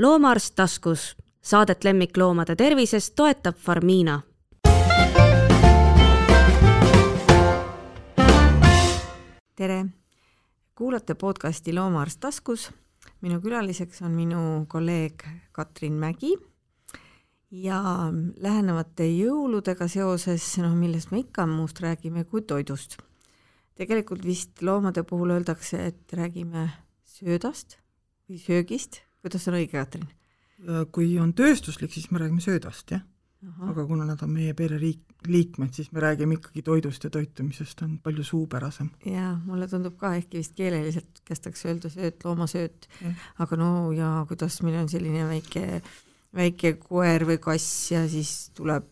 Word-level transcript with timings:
loomaarst 0.00 0.54
taskus, 0.56 1.16
saadet 1.42 1.84
lemmikloomade 1.84 2.56
tervisest 2.56 3.12
toetab 3.16 3.56
Farmina. 3.56 4.20
tere, 9.56 9.86
kuulate 10.74 11.14
podcasti 11.14 11.74
Loomaarst 11.74 12.20
taskus. 12.20 12.70
minu 13.20 13.40
külaliseks 13.40 14.02
on 14.02 14.10
minu 14.10 14.64
kolleeg 14.68 15.26
Katrin 15.52 15.92
Mägi 15.92 16.32
ja 17.50 17.82
lähenevate 18.36 19.04
jõuludega 19.04 19.88
seoses, 19.88 20.56
noh, 20.58 20.72
millest 20.74 21.10
me 21.10 21.18
ikka 21.18 21.46
muust 21.46 21.80
räägime 21.80 22.24
kui 22.24 22.42
toidust. 22.42 22.96
tegelikult 23.74 24.24
vist 24.24 24.62
loomade 24.62 25.02
puhul 25.02 25.30
öeldakse, 25.30 25.86
et 25.86 26.12
räägime 26.12 26.70
söödast 27.04 27.76
või 28.28 28.38
söögist, 28.38 29.02
kuidas 29.22 29.48
on 29.48 29.60
õige, 29.60 29.76
Katrin? 29.78 30.08
kui 30.92 31.14
on 31.16 31.30
tööstuslik, 31.32 31.88
siis 31.92 32.10
me 32.12 32.20
räägime 32.20 32.42
söödast, 32.44 32.90
jah. 32.92 33.00
aga 33.64 33.86
kuna 33.88 34.04
nad 34.04 34.20
on 34.20 34.28
meie 34.34 34.52
pereliik-, 34.52 35.14
liikmed, 35.24 35.72
siis 35.72 35.88
me 35.96 36.02
räägime 36.04 36.36
ikkagi 36.36 36.60
toidust 36.62 37.06
ja 37.06 37.10
toitumisest, 37.10 37.80
on 37.86 37.94
palju 38.04 38.24
suupärasem. 38.24 38.90
jaa, 39.08 39.32
mulle 39.46 39.68
tundub 39.68 39.96
ka, 39.96 40.12
ehkki 40.18 40.42
vist 40.42 40.52
keeleliselt 40.58 41.22
kästakse 41.24 41.70
öelda 41.72 41.88
sööt, 41.88 42.20
loomasööt, 42.24 42.90
aga 43.40 43.56
no 43.56 43.70
ja 43.96 44.12
kuidas 44.28 44.60
meil 44.66 44.82
on 44.82 44.92
selline 44.92 45.24
väike 45.30 45.80
väike 46.36 46.76
koer 46.82 47.24
või 47.28 47.38
kass 47.42 47.90
ja 47.92 48.04
siis 48.10 48.50
tuleb, 48.56 48.86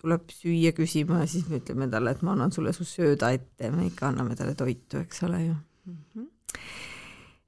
tuleb 0.00 0.32
süüa 0.34 0.74
küsima 0.76 1.22
ja 1.22 1.30
siis 1.30 1.48
me 1.48 1.62
ütleme 1.62 1.88
talle, 1.92 2.12
et 2.12 2.24
ma 2.26 2.34
annan 2.36 2.52
sulle 2.54 2.74
su 2.76 2.86
sööda 2.88 3.32
ette, 3.36 3.70
me 3.72 3.88
ikka 3.88 4.10
anname 4.10 4.36
talle 4.38 4.54
toitu, 4.58 5.00
eks 5.02 5.22
ole 5.28 5.44
ju 5.44 5.54
mm. 5.54 5.96
-hmm. 6.14 6.28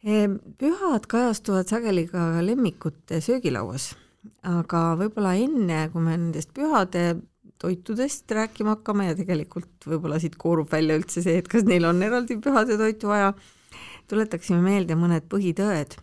Pühad 0.04 1.06
kajastuvad 1.08 1.70
sageli 1.70 2.06
ka 2.10 2.42
lemmikute 2.44 3.22
söögilauas, 3.24 3.94
aga 4.44 4.82
võib-olla 5.00 5.32
enne, 5.40 5.86
kui 5.92 6.04
me 6.04 6.18
nendest 6.18 6.52
pühade 6.56 7.22
toitudest 7.58 8.30
rääkima 8.36 8.76
hakkame 8.76 9.08
ja 9.08 9.16
tegelikult 9.16 9.86
võib-olla 9.88 10.18
siit 10.20 10.36
koorub 10.36 10.68
välja 10.72 10.98
üldse 11.00 11.22
see, 11.24 11.38
et 11.40 11.48
kas 11.48 11.64
neil 11.64 11.86
on 11.88 12.02
eraldi 12.04 12.36
pühade 12.36 12.76
toitu 12.76 13.08
vaja, 13.08 13.32
tuletaksime 14.10 14.60
meelde 14.60 14.98
mõned 14.98 15.24
põhitõed 15.32 15.96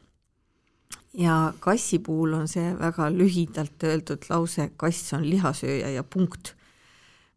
ja 1.14 1.53
kassi 1.59 2.00
puhul 2.00 2.34
on 2.40 2.50
see 2.50 2.73
väga 2.80 3.12
lühidalt 3.14 3.86
öeldud 3.86 4.25
lause, 4.31 4.72
kass 4.78 5.14
on 5.14 5.30
lihasööja 5.30 5.94
ja 5.94 6.03
punkt. 6.03 6.56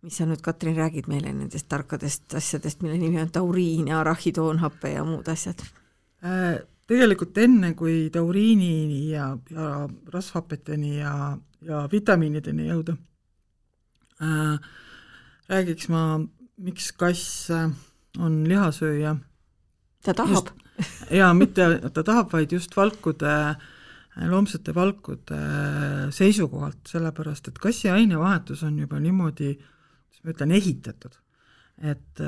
mis 0.05 0.19
sa 0.20 0.27
nüüd, 0.28 0.42
Katrin, 0.44 0.77
räägid 0.77 1.06
meile 1.08 1.31
nendest 1.33 1.64
tarkadest 1.69 2.34
asjadest, 2.36 2.83
mille 2.84 2.98
nimi 3.00 3.22
on 3.22 3.31
tauriin 3.33 3.88
ja 3.88 4.00
arahhidoonhappe 4.00 4.91
ja 4.92 5.05
muud 5.05 5.28
asjad? 5.33 5.64
Tegelikult 6.84 7.36
enne, 7.41 7.75
kui 7.77 8.11
tauriini 8.12 9.11
ja, 9.11 9.30
ja 9.53 9.69
rasvhapeteni 10.12 10.98
ja, 10.98 11.12
ja 11.64 11.84
vitamiinideni 11.92 12.69
jõuda 12.69 12.97
äh,, 14.20 14.58
räägiks 15.48 15.89
ma, 15.92 16.03
miks 16.61 16.91
kass 16.97 17.50
äh, 17.53 17.70
on 18.20 18.42
lihasööja. 18.48 19.16
ta 20.05 20.14
tahab 20.16 20.53
jaa, 21.11 21.33
mitte 21.36 21.66
ta 21.94 22.03
tahab, 22.03 22.33
vaid 22.33 22.53
just 22.53 22.75
valkude, 22.77 23.34
loomsete 24.31 24.75
valkude 24.75 25.41
seisukohalt, 26.14 26.83
sellepärast 26.91 27.50
et 27.50 27.59
kassi 27.62 27.91
ainevahetus 27.92 28.64
on 28.66 28.78
juba 28.83 29.00
niimoodi, 29.03 29.55
kuidas 29.56 30.25
ma 30.25 30.34
ütlen, 30.34 30.55
ehitatud, 30.59 31.19
et 31.83 32.25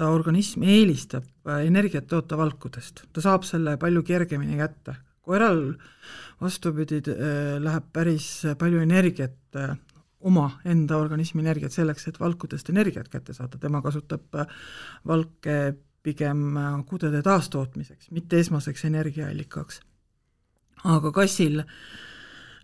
ta 0.00 0.08
organism 0.08 0.64
eelistab 0.64 1.50
energiat 1.60 2.06
toota 2.08 2.38
valkudest, 2.40 3.04
ta 3.12 3.20
saab 3.20 3.44
selle 3.44 3.76
palju 3.80 4.02
kergemini 4.06 4.56
kätte. 4.56 4.96
koeral 5.20 5.74
vastupidi, 6.40 7.02
läheb 7.60 7.90
päris 7.92 8.46
palju 8.58 8.80
energiat 8.80 9.58
omaenda 10.20 10.96
organismi 10.96 11.44
energiat 11.44 11.76
selleks, 11.76 12.08
et 12.08 12.18
valkudest 12.20 12.72
energiat 12.72 13.08
kätte 13.12 13.36
saada, 13.36 13.60
tema 13.60 13.82
kasutab 13.84 14.40
valke 15.06 15.60
pigem 16.02 16.56
äh, 16.56 16.76
kudede 16.86 17.22
taastootmiseks, 17.22 18.10
mitte 18.10 18.40
esmaseks 18.40 18.84
energiaallikaks. 18.88 19.80
aga 20.84 21.12
kassil, 21.12 21.60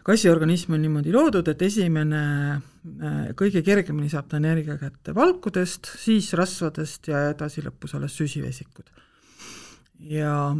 kassi 0.04 0.30
organism 0.30 0.72
on 0.72 0.82
niimoodi 0.82 1.12
loodud, 1.12 1.48
et 1.48 1.62
esimene, 1.62 2.22
äh, 2.54 2.62
kõige 3.36 3.62
kergemini 3.66 4.08
saab 4.12 4.28
ta 4.30 4.38
energia 4.40 4.76
kätte 4.80 5.14
valkudest, 5.14 5.90
siis 6.00 6.32
rasvadest 6.38 7.08
ja 7.10 7.26
edasi 7.32 7.64
lõpus 7.64 7.96
alles 7.98 8.16
süsivesikud. 8.18 8.90
ja 9.98 10.56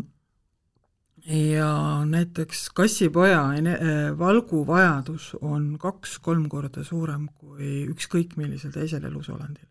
ja 1.26 2.04
näiteks 2.06 2.68
kassipoja 2.70 3.40
äh, 3.50 4.18
valguvajadus 4.18 5.34
on 5.40 5.78
kaks-kolm 5.78 6.48
korda 6.48 6.84
suurem 6.84 7.28
kui 7.34 7.86
ükskõik 7.90 8.36
millisel 8.36 8.70
teisel 8.70 9.04
elusolendil 9.04 9.66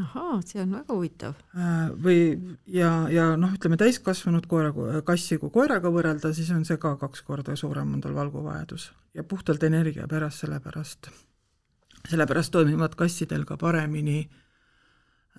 ahaa, 0.00 0.40
see 0.42 0.62
on 0.62 0.72
väga 0.74 0.94
huvitav. 0.94 1.34
Äh, 1.54 1.90
või 2.02 2.18
ja, 2.66 2.90
ja 3.12 3.28
noh, 3.40 3.52
ütleme 3.54 3.78
täiskasvanud 3.80 4.48
koera, 4.50 4.72
kassi 5.06 5.38
kui 5.38 5.52
koeraga 5.54 5.92
võrrelda, 5.92 6.32
siis 6.34 6.50
on 6.54 6.64
see 6.66 6.80
ka 6.82 6.96
kaks 7.00 7.22
korda 7.26 7.56
suurem 7.56 7.92
on 7.94 8.02
tal 8.04 8.16
valguvajadus 8.16 8.90
ja 9.14 9.24
puhtalt 9.24 9.62
energia 9.62 10.08
pärast, 10.10 10.42
sellepärast, 10.44 11.10
sellepärast 12.08 12.52
toimivad 12.52 12.94
kassidel 12.98 13.44
ka 13.48 13.56
paremini 13.60 14.18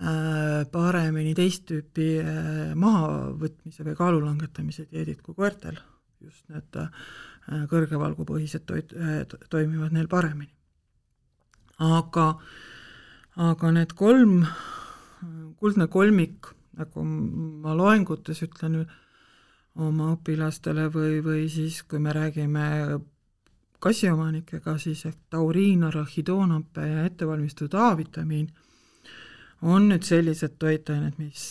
äh,, 0.02 0.66
paremini 0.72 1.36
teist 1.38 1.68
tüüpi 1.70 2.10
äh, 2.22 2.76
mahavõtmise 2.76 3.86
või 3.86 3.98
kaalu 3.98 4.24
langetamise 4.26 4.88
dieedid 4.92 5.22
kui 5.22 5.36
koertel. 5.38 5.78
just 6.22 6.48
need 6.50 6.78
äh, 6.82 6.90
kõrgevalgupõhised 7.70 8.66
toit 8.66 8.94
äh, 8.94 9.26
toimivad 9.50 9.94
neil 9.94 10.08
paremini. 10.08 10.54
aga 11.80 12.40
aga 13.36 13.72
need 13.76 13.92
kolm, 14.00 14.46
kuldne 15.60 15.88
kolmik, 15.92 16.48
nagu 16.80 17.04
ma 17.04 17.74
loengutes 17.76 18.42
ütlen 18.46 18.86
oma 19.76 20.14
õpilastele 20.14 20.88
või, 20.94 21.20
või 21.24 21.50
siis, 21.52 21.82
kui 21.84 22.00
me 22.00 22.14
räägime 22.16 22.68
kassiomanikega, 23.86 24.78
siis 24.82 25.06
ehk 25.06 25.18
tauriin, 25.30 25.84
arahidoonape 25.86 26.88
ja 26.88 27.06
ettevalmistatud 27.06 27.76
A-vitamiin 27.78 28.48
on 29.62 29.90
nüüd 29.92 30.06
sellised 30.06 30.56
toitained, 30.60 31.20
mis, 31.22 31.44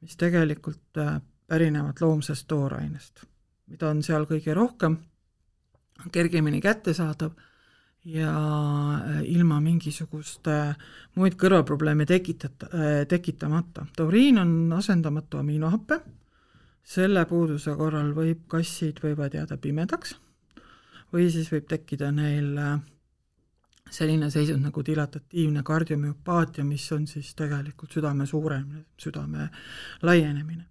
mis 0.00 0.16
tegelikult 0.16 1.00
pärinevad 1.46 1.98
loomsest 2.00 2.46
toorainest, 2.48 3.24
mida 3.70 3.90
on 3.90 4.02
seal 4.06 4.26
kõige 4.30 4.54
rohkem, 4.54 4.98
kergemini 6.12 6.60
kättesaadav 6.62 7.32
ja 8.06 8.32
äh, 8.94 9.22
ilma 9.26 9.58
mingisuguste 9.60 10.52
muid 11.18 11.34
kõrvalprobleeme 11.40 12.06
tekitata, 12.06 12.68
äh, 12.70 13.00
tekitamata. 13.08 13.86
tauriin 13.96 14.38
on 14.38 14.52
asendamatu 14.76 15.40
aminohappe, 15.42 15.98
selle 16.86 17.24
puuduse 17.26 17.74
korral 17.74 18.14
võib, 18.14 18.44
kassid 18.46 19.02
võivad 19.02 19.34
jääda 19.34 19.58
pimedaks 19.58 20.14
või 21.16 21.26
siis 21.32 21.50
võib 21.52 21.66
tekkida 21.70 22.12
neil 22.12 22.52
äh, 22.60 22.78
selline 23.90 24.30
seisund 24.30 24.66
nagu 24.66 24.84
dilatatiivne 24.84 25.64
kardiomüopaatia, 25.66 26.64
mis 26.64 26.86
on 26.92 27.06
siis 27.10 27.34
tegelikult 27.38 27.96
südame 27.96 28.26
suurenemine, 28.26 28.84
südame 29.00 29.50
laienemine. 30.02 30.64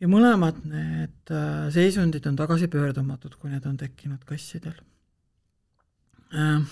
ja 0.00 0.08
mõlemad 0.08 0.60
need 0.64 1.32
seisundid 1.72 2.26
on 2.26 2.36
tagasipöördumatud, 2.36 3.38
kui 3.40 3.50
need 3.50 3.64
on 3.66 3.76
tekkinud 3.80 4.24
kassidel 4.28 4.76
Äh, 6.34 6.62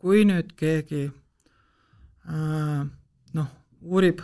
kui 0.00 0.22
nüüd 0.24 0.54
keegi 0.56 1.02
äh, 2.24 2.84
noh, 3.36 3.50
uurib, 3.84 4.22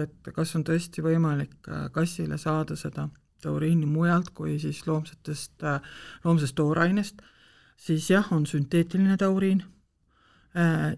et 0.00 0.30
kas 0.32 0.54
on 0.56 0.64
tõesti 0.64 1.04
võimalik 1.04 1.68
äh, 1.68 1.90
kassile 1.92 2.38
saada 2.40 2.76
seda 2.78 3.10
tauriini 3.42 3.86
mujalt 3.86 4.30
kui 4.34 4.58
siis 4.62 4.82
loomsetest, 4.86 5.66
loomsest 6.24 6.56
toorainest, 6.58 7.22
siis 7.76 8.08
jah, 8.10 8.32
on 8.32 8.46
sünteetiline 8.46 9.16
tauriin 9.18 9.62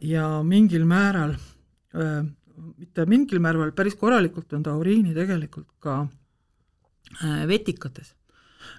ja 0.02 0.26
mingil 0.42 0.84
määral, 0.84 1.36
mitte 2.78 3.06
mingil 3.06 3.38
määral, 3.40 3.70
päris 3.72 3.94
korralikult 3.94 4.52
on 4.52 4.64
tauriini 4.66 5.14
tegelikult 5.14 5.68
ka 5.78 6.00
vetikates, 7.48 8.16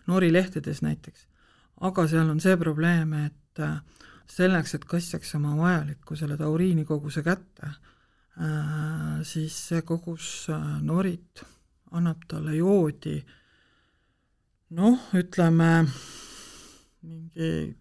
noorilehtedes 0.07 0.81
näiteks. 0.83 1.27
Aga 1.83 2.05
seal 2.07 2.29
on 2.31 2.39
see 2.39 2.55
probleem, 2.57 3.11
et 3.25 3.59
äh, 3.59 3.79
selleks, 4.31 4.77
et 4.77 4.85
kass 4.87 5.11
saaks 5.11 5.35
oma 5.35 5.55
vajaliku 5.59 6.15
selle 6.15 6.37
tauriini 6.39 6.85
koguse 6.87 7.23
kätte, 7.25 7.67
äh, 7.67 9.19
siis 9.27 9.57
see 9.69 9.81
kogus 9.87 10.47
äh, 10.53 10.63
norit 10.83 11.43
annab 11.95 12.23
talle 12.27 12.55
joodi 12.55 13.17
noh, 14.75 15.09
ütleme 15.15 15.71
mingi 17.05 17.75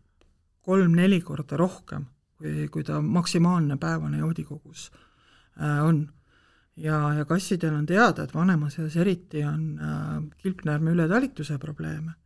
kolm-neli 0.65 1.21
korda 1.25 1.59
rohkem, 1.61 2.07
kui, 2.39 2.69
kui 2.73 2.85
ta 2.87 3.01
maksimaalne 3.03 3.77
päevane 3.81 4.21
joodikogus 4.23 4.91
on. 5.61 6.05
ja, 6.77 6.99
ja 7.15 7.25
kassidel 7.25 7.75
on 7.75 7.87
teada, 7.87 8.25
et 8.25 8.35
vanemas 8.35 8.79
eas 8.79 8.97
eriti 8.97 9.45
on 9.47 9.65
äh, 9.79 10.21
kilpnäärme 10.43 10.91
ületalituse 10.97 11.59
probleeme 11.59 12.17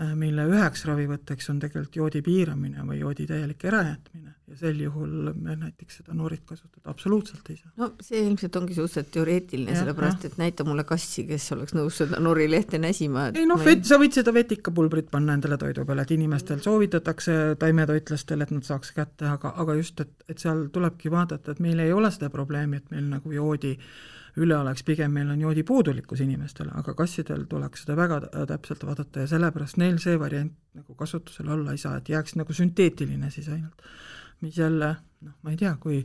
Äh, 0.00 0.14
mille 0.16 0.46
üheks 0.48 0.86
ravivõtteks 0.88 1.50
on 1.52 1.58
tegelikult 1.60 1.96
joodi 1.98 2.22
piiramine 2.24 2.84
või 2.88 3.02
joodi 3.02 3.26
täielik 3.28 3.64
ärajätmine 3.68 4.11
ja 4.52 4.58
sel 4.60 4.80
juhul 4.84 5.32
me 5.40 5.54
näiteks 5.56 6.00
seda 6.00 6.14
noorit 6.16 6.42
kasutada 6.46 6.92
absoluutselt 6.92 7.48
ei 7.50 7.56
saa. 7.56 7.72
no 7.80 7.88
see 8.04 8.20
ilmselt 8.26 8.56
ongi 8.60 8.76
suhteliselt 8.76 9.10
teoreetiline, 9.14 9.74
sellepärast 9.78 10.26
et 10.28 10.38
näita 10.40 10.66
mulle 10.68 10.84
kassi, 10.88 11.24
kes 11.28 11.48
oleks 11.56 11.76
nõus 11.76 12.02
seda 12.02 12.20
norilehte 12.20 12.80
näsima. 12.82 13.28
ei 13.32 13.48
noh, 13.48 13.60
vet-, 13.64 13.86
sa 13.88 13.98
võid 14.02 14.16
seda 14.18 14.34
vetikapulbrit 14.36 15.10
panna 15.12 15.38
endale 15.38 15.58
toidu 15.60 15.86
peale, 15.88 16.04
et 16.04 16.14
inimestel 16.16 16.60
soovitatakse 16.64 17.38
taimetoitlastele, 17.62 18.48
et 18.48 18.56
nad 18.58 18.68
saaks 18.68 18.92
kätte, 18.96 19.28
aga, 19.32 19.54
aga 19.64 19.78
just, 19.80 20.04
et, 20.04 20.12
et 20.28 20.42
seal 20.42 20.66
tulebki 20.74 21.12
vaadata, 21.12 21.56
et 21.56 21.62
meil 21.64 21.80
ei 21.82 21.92
ole 21.96 22.12
seda 22.12 22.30
probleemi, 22.32 22.82
et 22.82 22.92
meil 22.92 23.08
nagu 23.16 23.32
joodi 23.32 23.76
üle 24.40 24.56
oleks, 24.56 24.84
pigem 24.86 25.12
meil 25.12 25.30
on 25.32 25.40
joodi 25.40 25.64
puudulikkus 25.68 26.22
inimestel, 26.24 26.70
aga 26.72 26.94
kassidel 26.96 27.44
tuleks 27.48 27.84
seda 27.84 27.96
väga 27.98 28.20
täpselt 28.48 28.86
vaadata 28.88 29.24
ja 29.24 29.32
sellepärast 29.34 29.80
neil 29.80 29.98
see 30.00 30.16
variant 30.20 30.54
nagu 30.76 30.96
kasutusel 30.96 31.50
olla 31.52 31.74
ei 31.74 31.80
saa, 31.80 31.98
et 32.00 32.08
jääks 32.08 32.38
nagu 32.40 32.56
sünteetiline 32.56 33.30
siis 33.30 33.50
ainult. 33.52 33.84
Mis 34.42 34.58
jälle, 34.58 34.94
noh, 35.20 35.38
ma 35.42 35.54
ei 35.54 35.56
tea, 35.56 35.76
kui, 35.80 36.02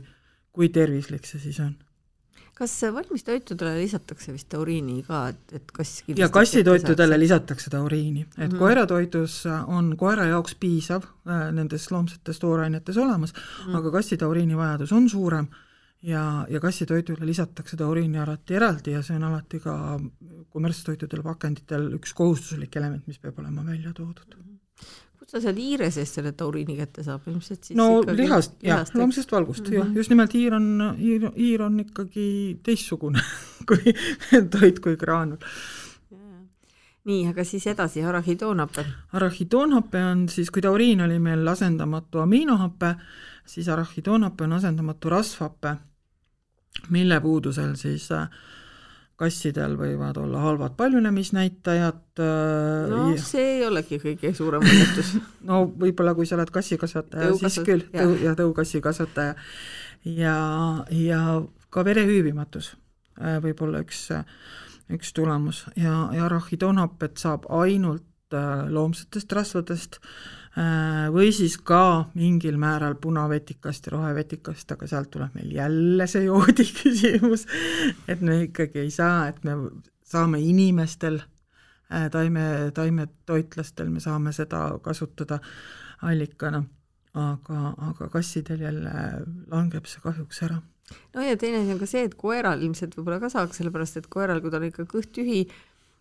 kui 0.52 0.68
tervislik 0.74 1.26
see 1.26 1.40
siis 1.42 1.60
on 1.64 1.76
kas 2.58 2.72
valmistoitudele 2.94 3.76
lisatakse 3.78 4.32
vist 4.34 4.48
tauriini 4.50 4.96
ka, 5.06 5.20
et, 5.30 5.52
et 5.54 5.72
kass 5.76 6.02
ja 6.18 6.28
kassitoitudele 6.32 7.18
lisatakse 7.20 7.70
tauriini, 7.70 8.20
et 8.20 8.38
mm 8.38 8.44
-hmm. 8.48 8.58
koeratoidus 8.58 9.44
on 9.66 9.96
koera 9.96 10.24
jaoks 10.26 10.54
piisav 10.54 11.04
äh, 11.04 11.52
nendes 11.52 11.90
loomsetes 11.90 12.38
toorainetes 12.38 12.96
olemas 12.96 13.32
mm, 13.32 13.40
-hmm. 13.40 13.76
aga 13.78 13.90
kassi 13.90 14.16
tauriini 14.16 14.56
vajadus 14.56 14.92
on 14.92 15.08
suurem 15.08 15.46
ja, 16.02 16.46
ja 16.48 16.60
kassitoidule 16.60 17.26
lisatakse 17.26 17.76
tauriini 17.76 18.18
alati 18.18 18.54
eraldi 18.54 18.90
ja 18.90 19.02
see 19.02 19.16
on 19.16 19.24
alati 19.24 19.60
ka 19.60 20.00
kommertstoitudel, 20.48 21.22
pakenditel 21.22 21.92
üks 21.98 22.14
kohustuslik 22.14 22.76
element, 22.76 23.06
mis 23.06 23.18
peab 23.18 23.38
olema 23.38 23.66
välja 23.66 23.92
toodud. 23.92 24.36
Kust 25.28 25.36
ta 25.36 25.40
sealt 25.44 25.58
hiire 25.60 25.90
seest 25.92 26.16
selle 26.16 26.32
tauriini 26.32 26.76
kätte 26.78 27.02
saab, 27.04 27.26
ilmselt 27.28 27.64
siis 27.64 27.76
no 27.76 28.00
lihast, 28.00 28.54
jah, 28.64 28.86
loomsest 28.94 29.32
valgust 29.32 29.66
mm, 29.66 29.74
-hmm. 29.74 29.76
jah, 29.76 29.96
just 29.96 30.10
nimelt 30.10 30.32
hiir 30.32 30.54
on, 30.54 30.94
hiir, 30.98 31.30
hiir 31.36 31.62
on 31.62 31.80
ikkagi 31.80 32.58
teistsugune 32.62 33.20
kui 33.68 33.92
toit 34.50 34.80
kui 34.80 34.96
graanul. 34.96 35.36
Nii, 37.04 37.26
aga 37.28 37.44
siis 37.44 37.66
edasi, 37.66 38.02
arahidoonhape. 38.04 38.84
arahidoonhape 39.12 40.04
on 40.04 40.28
siis, 40.28 40.50
kui 40.50 40.62
tauriin 40.62 41.00
oli 41.00 41.18
meil 41.18 41.46
asendamatu 41.48 42.18
amiinohape, 42.18 42.94
siis 43.46 43.68
arahidoonhape 43.68 44.44
on 44.44 44.52
asendamatu 44.52 45.08
rasvhape 45.08 45.76
mille 46.88 47.20
puudusel 47.20 47.74
siis 47.76 48.12
äh, 48.12 48.28
kassidel 49.18 49.74
võivad 49.78 50.18
olla 50.20 50.42
halvad 50.44 50.76
paljunemisnäitajad. 50.78 52.02
Äh, 52.22 52.88
no 52.92 53.02
ja... 53.12 53.22
see 53.22 53.44
ei 53.56 53.66
olegi 53.66 53.98
kõige 54.02 54.32
suurem 54.36 54.64
õnnetus 54.66 55.14
no 55.48 55.64
võib-olla, 55.80 56.14
kui 56.18 56.28
sa 56.28 56.38
oled 56.38 56.52
kassikasvataja, 56.54 57.32
siis 57.40 57.60
küll, 57.66 57.86
tõu- 57.94 58.18
ja 58.22 58.36
tõukassikasvataja. 58.38 59.34
ja, 60.18 60.38
ja 60.94 61.22
ka 61.74 61.84
verehüübimatus 61.86 62.72
äh, 63.20 63.38
võib 63.44 63.62
olla 63.66 63.82
üks, 63.86 64.06
üks 64.94 65.12
tulemus 65.16 65.66
ja, 65.74 66.08
ja 66.14 66.26
arahidonhapet 66.30 67.18
saab 67.18 67.50
ainult 67.50 68.04
loomsetest 68.28 69.32
rasvadest 69.32 69.96
äh, 69.96 70.08
Äh, 70.47 70.47
või 71.12 71.28
siis 71.36 71.58
ka 71.62 72.08
mingil 72.18 72.56
määral 72.58 72.96
punavetikast 72.98 73.86
ja 73.86 73.92
rohevetikast, 73.94 74.72
aga 74.74 74.88
sealt 74.90 75.10
tuleb 75.14 75.36
meil 75.38 75.52
jälle 75.54 76.06
see 76.10 76.24
joodi 76.24 76.66
küsimus, 76.80 77.44
et 78.08 78.24
me 78.24 78.40
ikkagi 78.48 78.82
ei 78.86 78.90
saa, 78.90 79.28
et 79.28 79.44
me 79.46 79.54
saame 80.08 80.40
inimestel, 80.40 81.20
äh, 81.92 82.08
taime, 82.10 82.70
taimetoitlastel, 82.74 83.90
me 83.92 84.00
saame 84.00 84.32
seda 84.36 84.62
kasutada 84.82 85.40
allikana, 86.08 86.62
aga, 87.18 87.74
aga 87.90 88.10
kassidel 88.12 88.64
jälle 88.68 88.92
langeb 89.50 89.88
see 89.90 90.04
kahjuks 90.04 90.44
ära. 90.48 90.60
No 91.12 91.24
ja 91.24 91.36
teine 91.36 91.60
asi 91.60 91.74
on 91.74 91.80
ka 91.82 91.88
see, 91.88 92.06
et 92.08 92.14
koeral 92.16 92.62
ilmselt 92.64 92.94
võib-olla 92.96 93.18
ka 93.20 93.28
saaks, 93.32 93.58
sellepärast 93.60 93.98
et 94.00 94.06
koeral, 94.08 94.40
kui 94.40 94.52
tal 94.54 94.64
ikka 94.64 94.86
kõht 94.88 95.10
tühi, 95.16 95.42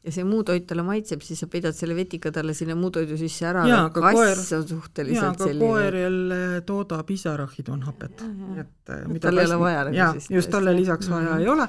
ja 0.07 0.13
see 0.15 0.23
muu 0.27 0.43
toit 0.47 0.63
talle 0.69 0.85
maitseb, 0.87 1.21
siis 1.25 1.41
sa 1.43 1.49
peidad 1.51 1.75
selle 1.75 1.95
vetika 1.97 2.31
talle 2.33 2.55
sinna 2.57 2.77
muu 2.79 2.91
toidu 2.95 3.17
sisse 3.19 3.47
ära, 3.49 3.65
kass 3.93 4.53
on 4.55 4.67
suhteliselt 4.69 5.19
jaa, 5.19 5.31
aga 5.35 5.47
selline 5.49 5.71
koer 5.71 5.97
jälle 6.01 6.41
toodab 6.67 7.09
ise 7.11 7.31
arahidonhapet, 7.33 8.27
et 8.63 8.91
tal 9.23 9.41
ei 9.41 9.49
ole 9.49 9.57
vaja 9.63 9.87
nagu 9.89 9.97
jaa, 9.99 10.11
just 10.37 10.53
talle 10.53 10.75
lisaks 10.77 11.09
vaja 11.11 11.25
mm 11.25 11.33
-hmm. 11.33 11.41
ei 11.41 11.49
ole, 11.55 11.67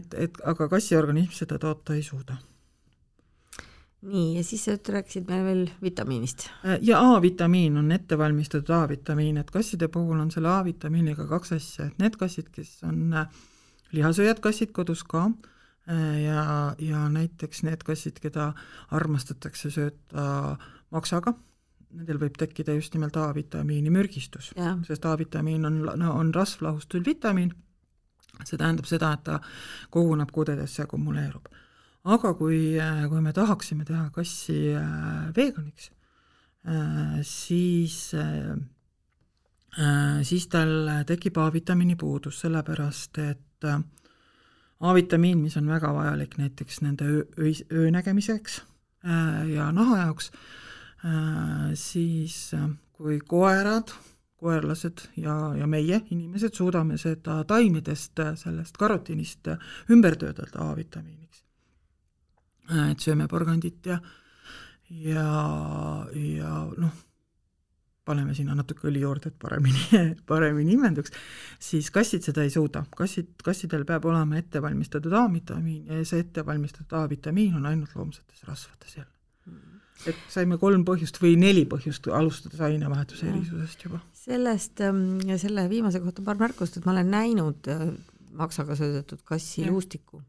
et, 0.00 0.16
et 0.26 0.40
aga 0.54 0.68
kassi 0.72 0.98
organism 0.98 1.36
seda 1.44 1.58
toota 1.62 1.94
ei 1.94 2.02
suuda. 2.02 2.36
nii, 4.02 4.36
ja 4.36 4.42
siis 4.44 4.64
sa 4.64 4.74
rääkisid 4.88 5.28
meile 5.30 5.44
veel 5.44 5.70
vitamiinist. 5.82 6.48
Äh, 6.66 6.78
ja 6.82 6.98
A-vitamiin 7.14 7.76
on 7.76 7.92
ettevalmistatud 7.92 8.74
A-vitamiin, 8.74 9.36
et 9.36 9.50
kasside 9.50 9.88
puhul 9.88 10.18
on 10.18 10.30
selle 10.30 10.48
A-vitamiiniga 10.48 11.26
kaks 11.26 11.52
asja, 11.52 11.86
et 11.86 11.98
need 11.98 12.18
kassid, 12.18 12.50
kes 12.50 12.82
on 12.82 13.14
äh, 13.14 13.26
lihasööjad 13.92 14.40
kassid 14.40 14.72
kodus 14.72 15.04
ka, 15.04 15.30
ja, 15.86 16.74
ja 16.78 17.08
näiteks 17.10 17.62
need 17.66 17.82
kassid, 17.86 18.20
keda 18.22 18.52
armastatakse 18.94 19.70
sööta 19.74 20.56
maksaga, 20.94 21.34
nendel 21.92 22.20
võib 22.22 22.36
tekkida 22.38 22.76
just 22.76 22.94
nimelt 22.94 23.16
A-vitamiini 23.20 23.90
mürgistus, 23.92 24.52
sest 24.86 25.08
A-vitamiin 25.08 25.66
on, 25.68 25.80
no 25.98 26.14
on 26.16 26.32
rasvlahustuv 26.34 27.04
vitamiin, 27.06 27.52
see 28.44 28.58
tähendab 28.58 28.88
seda, 28.88 29.12
et 29.16 29.24
ta 29.26 29.40
koguneb 29.92 30.30
kudedesse, 30.32 30.86
akumuleerub. 30.86 31.50
aga 32.04 32.34
kui, 32.34 32.76
kui 33.08 33.20
me 33.22 33.32
tahaksime 33.32 33.84
teha 33.86 34.08
kassi 34.14 34.74
äh, 34.74 35.28
veganiks, 35.36 35.90
äh, 36.66 37.18
siis 37.22 38.14
siis 40.22 40.46
tal 40.52 40.90
tekib 41.08 41.38
A-vitamiini 41.40 41.96
puudus, 41.96 42.42
sellepärast 42.42 43.18
et 43.24 43.64
äh, 43.64 43.78
A-vitamiin, 44.82 45.38
mis 45.38 45.56
on 45.56 45.68
väga 45.70 45.92
vajalik 45.94 46.36
näiteks 46.38 46.80
nende 46.82 47.06
öö, 47.06 47.24
öö, 47.38 47.52
öönägemiseks 47.70 48.62
äh, 49.06 49.50
ja 49.50 49.68
naha 49.72 49.98
jaoks, 49.98 50.32
äh, 51.06 51.70
siis 51.74 52.54
äh, 52.54 52.66
kui 52.92 53.18
koerad, 53.18 53.92
koerlased 54.42 55.04
ja, 55.16 55.36
ja 55.54 55.66
meie, 55.70 56.00
inimesed, 56.10 56.54
suudame 56.58 56.98
seda 56.98 57.44
taimedest, 57.46 58.18
sellest 58.42 58.76
karotiinist 58.78 59.52
ümber 59.90 60.18
töödelda 60.18 60.66
A-vitamiiniks. 60.70 61.44
et 62.90 63.00
sööme 63.00 63.28
porgandit 63.28 63.86
ja, 63.86 64.00
ja, 64.90 65.30
ja 66.10 66.52
noh 66.76 67.11
paneme 68.04 68.34
sinna 68.34 68.54
natuke 68.58 68.88
õli 68.90 69.02
juurde, 69.02 69.30
et 69.30 69.38
paremini, 69.38 69.82
paremini 70.30 70.74
imenduks, 70.76 71.14
siis 71.62 71.90
kassid 71.94 72.26
seda 72.26 72.44
ei 72.46 72.50
suuda. 72.50 72.84
kassid, 72.96 73.34
kassidel 73.44 73.86
peab 73.88 74.06
olema 74.10 74.40
ettevalmistatud 74.40 75.14
A-vitamiin 75.20 75.90
ja 75.90 76.02
see 76.08 76.24
ettevalmistatud 76.24 76.96
A-vitamiin 76.98 77.54
on 77.60 77.68
ainult 77.70 77.94
loomsetes 77.98 78.42
rasvades 78.48 78.96
jälle. 78.98 79.12
Mm.. 79.46 79.78
et 80.10 80.26
saime 80.34 80.58
kolm 80.58 80.86
põhjust 80.88 81.20
või 81.22 81.36
neli 81.38 81.64
põhjust, 81.70 82.10
alustades 82.10 82.60
ainevahetuse 82.60 83.28
erisusest 83.30 83.86
juba. 83.86 84.02
sellest 84.24 84.82
ähm, 84.86 85.22
selle 85.38 85.68
viimase 85.70 86.02
kohta 86.02 86.26
paar 86.26 86.40
märkust, 86.42 86.78
et 86.78 86.86
ma 86.86 86.96
olen 86.96 87.10
näinud 87.10 87.70
äh, 87.70 87.88
maksaga 88.34 88.74
söödetud 88.78 89.22
kassi 89.28 89.66
luustikku 89.68 90.22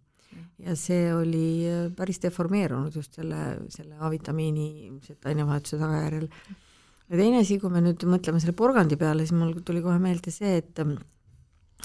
ja 0.61 0.75
see 0.77 1.07
oli 1.13 1.47
äh, 1.69 1.87
päris 1.95 2.21
deformeerunud 2.21 2.95
just 2.95 3.17
selle, 3.17 3.41
selle 3.73 3.97
A-vitamiini 3.99 4.91
ainevahetuse 5.25 5.81
tagajärjel 5.81 6.29
ja 7.09 7.19
teine 7.19 7.41
asi, 7.43 7.59
kui 7.61 7.71
me 7.73 7.81
nüüd 7.83 8.05
mõtleme 8.09 8.41
selle 8.41 8.55
porgandi 8.57 8.97
peale, 8.99 9.25
siis 9.25 9.35
mul 9.37 9.55
tuli 9.65 9.83
kohe 9.83 9.99
meelde 10.01 10.33
see, 10.33 10.57
et 10.61 10.79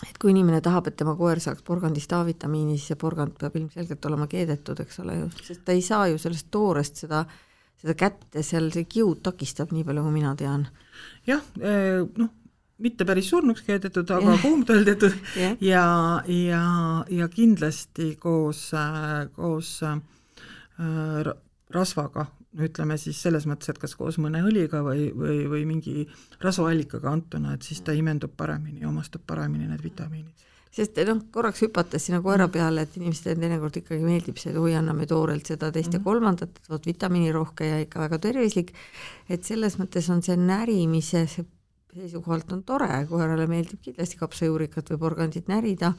et 0.07 0.19
kui 0.21 0.31
inimene 0.31 0.61
tahab, 0.63 0.87
et 0.89 0.97
tema 0.99 1.17
koer 1.19 1.41
saaks 1.43 1.65
porgandist 1.67 2.13
A-vitamiini, 2.15 2.77
siis 2.79 2.93
see 2.93 3.01
porgand 3.01 3.35
peab 3.39 3.57
ilmselgelt 3.59 4.05
olema 4.07 4.29
keedetud, 4.31 4.79
eks 4.85 5.01
ole 5.03 5.17
ju, 5.19 5.31
sest 5.43 5.65
ta 5.67 5.75
ei 5.75 5.83
saa 5.83 6.07
ju 6.13 6.21
sellest 6.23 6.51
toorest 6.55 7.03
seda, 7.03 7.25
seda 7.83 7.97
kätte, 7.99 8.45
seal 8.47 8.71
see 8.75 8.87
kiud 8.91 9.25
takistab, 9.27 9.75
nii 9.75 9.87
palju 9.89 10.05
kui 10.07 10.15
mina 10.15 10.37
tean. 10.39 10.69
jah, 11.27 11.43
eh, 11.59 12.05
noh, 12.23 12.31
mitte 12.79 13.07
päris 13.09 13.31
surnuks 13.33 13.65
keedetud, 13.67 14.11
aga 14.15 14.39
kuumtõldetud 14.43 15.19
ja, 15.43 15.51
ja, 15.67 15.85
ja, 16.31 16.65
ja 17.11 17.29
kindlasti 17.33 18.13
koos, 18.23 18.69
koos 19.35 19.73
äh, 19.83 21.33
rasvaga 21.75 22.29
ütleme 22.57 22.97
siis 22.99 23.21
selles 23.23 23.45
mõttes, 23.49 23.69
et 23.69 23.79
kas 23.81 23.95
koos 23.99 24.19
mõne 24.23 24.41
õliga 24.47 24.81
või, 24.85 25.09
või, 25.13 25.43
või 25.51 25.65
mingi 25.69 26.07
rasvaallikaga 26.43 27.11
antuna, 27.11 27.55
et 27.55 27.67
siis 27.67 27.83
ta 27.85 27.93
imendub 27.93 28.33
paremini 28.37 28.87
omastab 28.89 29.27
paremini 29.27 29.69
need 29.69 29.85
vitamiinid. 29.85 30.47
sest 30.73 30.97
noh, 31.09 31.21
korraks 31.33 31.63
hüpates 31.65 32.09
sinna 32.09 32.21
koera 32.23 32.47
mm. 32.47 32.53
peale, 32.53 32.83
et 32.83 32.97
inimestele 32.97 33.37
teinekord 33.41 33.77
ikkagi 33.81 34.05
meeldib 34.05 34.41
see, 34.41 34.53
et 34.53 34.59
oi, 34.61 34.75
anname 34.79 35.07
toorelt 35.07 35.47
seda, 35.47 35.73
teist 35.73 35.93
mm. 35.93 36.01
ja 36.01 36.05
kolmandat, 36.05 36.57
et 36.57 36.73
vot 36.73 36.87
vitamiinirohke 36.87 37.69
ja 37.69 37.79
ikka 37.85 38.01
väga 38.07 38.19
tervislik, 38.29 38.75
et 39.29 39.45
selles 39.45 39.79
mõttes 39.81 40.09
on 40.13 40.23
see 40.25 40.37
närimise 40.41 41.27
seisukohalt 41.29 42.53
on 42.53 42.63
tore, 42.69 42.91
koerale 43.09 43.49
meeldib 43.51 43.81
kindlasti 43.83 44.21
kapsajuurikat 44.21 44.93
või 44.93 45.03
porgandit 45.05 45.49
närida 45.49 45.95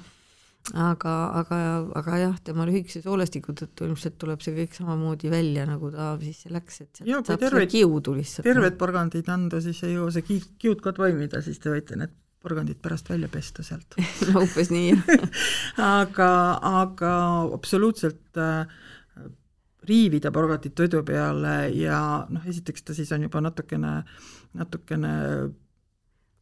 aga, 0.74 1.14
aga, 1.40 1.58
aga 1.98 2.18
jah, 2.22 2.36
tema 2.46 2.66
lühikese 2.68 3.02
soolestiku 3.02 3.56
tõttu 3.58 3.88
ilmselt 3.88 4.18
tuleb 4.22 4.42
see 4.46 4.54
kõik 4.58 4.76
samamoodi 4.78 5.32
välja, 5.32 5.66
nagu 5.70 5.90
ta 5.94 6.12
sisse 6.22 6.52
läks, 6.54 6.82
et 6.84 7.02
sealt 7.02 7.32
saab 7.32 7.42
terveid- 7.42 7.72
kiudu 7.74 8.14
lihtsalt. 8.20 8.46
terved 8.46 8.78
porgandid 8.78 9.30
anda, 9.34 9.62
siis 9.64 9.82
ei 9.88 9.96
jõua 9.96 10.12
see 10.14 10.28
kiud, 10.28 10.50
kiud 10.62 10.84
ka 10.86 10.94
toimida, 10.98 11.42
siis 11.46 11.60
te 11.64 11.74
võite 11.74 11.98
need 12.00 12.14
porgandid 12.40 12.80
pärast 12.82 13.10
välja 13.12 13.28
pesta 13.32 13.64
sealt 13.68 13.98
no 14.30 14.44
umbes 14.46 14.70
nii, 14.72 14.94
jah. 14.94 15.42
aga, 16.04 16.30
aga 16.84 17.14
absoluutselt 17.58 18.40
äh, 18.40 18.70
riivida 19.90 20.32
porgandit 20.36 20.76
toidu 20.78 21.02
peale 21.08 21.56
ja 21.76 22.28
noh, 22.30 22.46
esiteks 22.48 22.86
ta 22.86 22.96
siis 22.96 23.12
on 23.16 23.26
juba 23.26 23.42
natukene, 23.44 24.04
natukene 24.60 25.14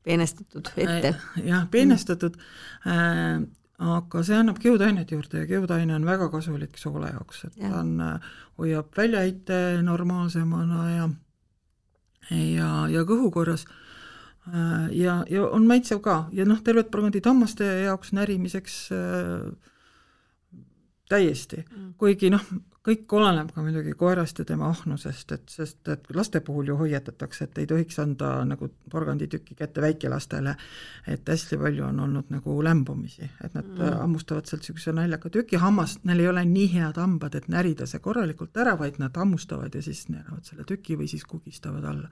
peenestatud 0.07 0.69
ette. 0.79 1.13
jah, 1.43 1.65
peenestatud 1.71 2.38
äh,, 2.88 3.41
aga 3.77 4.24
see 4.25 4.36
annab 4.38 4.57
kiudainet 4.60 5.12
juurde 5.12 5.43
ja 5.43 5.48
kiudaine 5.50 5.96
on 5.96 6.05
väga 6.05 6.29
kasulik 6.34 6.77
soole 6.81 7.12
jaoks, 7.13 7.43
et 7.46 7.57
Jah. 7.62 7.72
ta 7.72 7.79
on, 7.79 8.22
hoiab 8.57 8.89
väljaheite 8.98 9.81
normaalsemana 9.86 10.89
ja 10.96 11.10
ja, 12.31 12.69
ja 12.91 13.03
kõhu 13.07 13.29
korras 13.31 13.65
äh, 14.50 14.88
ja, 14.98 15.24
ja 15.29 15.46
on 15.53 15.67
maitsev 15.69 16.01
ka 16.03 16.27
ja 16.34 16.46
noh, 16.46 16.60
terved 16.63 16.89
porgandid 16.91 17.25
hammaste 17.29 17.67
jaoks 17.86 18.12
närimiseks 18.17 18.79
äh, 18.91 19.51
täiesti 21.10 21.63
Mm. 21.69 21.93
kuigi 21.98 22.29
noh, 22.34 22.43
kõik 22.88 23.13
oleneb 23.20 23.51
ka 23.53 23.63
muidugi 23.63 23.94
koerast 24.00 24.39
ja 24.39 24.46
tema 24.48 24.70
ahnusest, 24.72 25.32
et 25.36 25.50
sest 25.51 25.89
et 25.91 26.06
laste 26.15 26.39
puhul 26.41 26.72
ju 26.72 26.77
hoiatatakse, 26.79 27.48
et 27.48 27.58
ei 27.62 27.67
tohiks 27.67 28.00
anda 28.00 28.32
nagu 28.48 28.70
porganditükki 28.91 29.58
kätte 29.60 29.84
väikelastele, 29.84 30.56
et 31.08 31.27
hästi 31.27 31.60
palju 31.60 31.86
on 31.89 32.00
olnud 32.08 32.32
nagu 32.34 32.62
lämbumisi, 32.63 33.29
et 33.44 33.53
nad 33.53 33.65
Mm. 33.67 33.84
mm. 33.84 33.98
hammustavad 34.00 34.46
sealt 34.46 34.62
niisuguse 34.63 34.94
naljaka 34.96 35.29
tüki, 35.29 35.58
hammas, 35.62 35.98
neil 36.03 36.20
ei 36.24 36.27
ole 36.27 36.46
nii 36.46 36.67
head 36.74 36.98
hambad, 37.01 37.36
et 37.36 37.48
närida 37.51 37.86
see 37.86 38.00
korralikult 38.00 38.58
ära, 38.58 38.77
vaid 38.79 39.00
nad 39.00 39.17
hammustavad 39.17 39.75
ja 39.75 39.82
siis 39.82 40.08
neeravad 40.10 40.48
selle 40.48 40.63
tüki 40.63 40.98
või 40.98 41.10
siis 41.12 41.25
kugistavad 41.25 41.84
alla. 41.84 42.10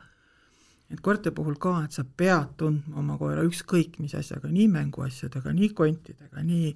Et 0.94 1.02
koerte 1.02 1.32
puhul 1.36 1.56
ka, 1.62 1.80
et 1.86 1.96
sa 1.96 2.04
pead 2.06 2.56
tundma 2.60 3.00
oma 3.02 3.18
koera 3.18 3.44
ükskõik 3.48 4.00
mis 4.00 4.14
asjaga, 4.16 4.52
nii 4.54 4.68
mänguasjadega, 4.74 5.54
nii 5.54 5.72
kontidega, 5.78 6.44
nii 6.46 6.76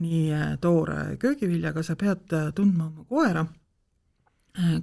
nii 0.00 0.32
äh, 0.32 0.52
toore 0.60 1.16
köögiviljaga, 1.20 1.82
sa 1.84 1.96
pead 2.00 2.32
äh, 2.36 2.50
tundma 2.56 2.88
oma 2.88 3.04
koera, 3.08 3.46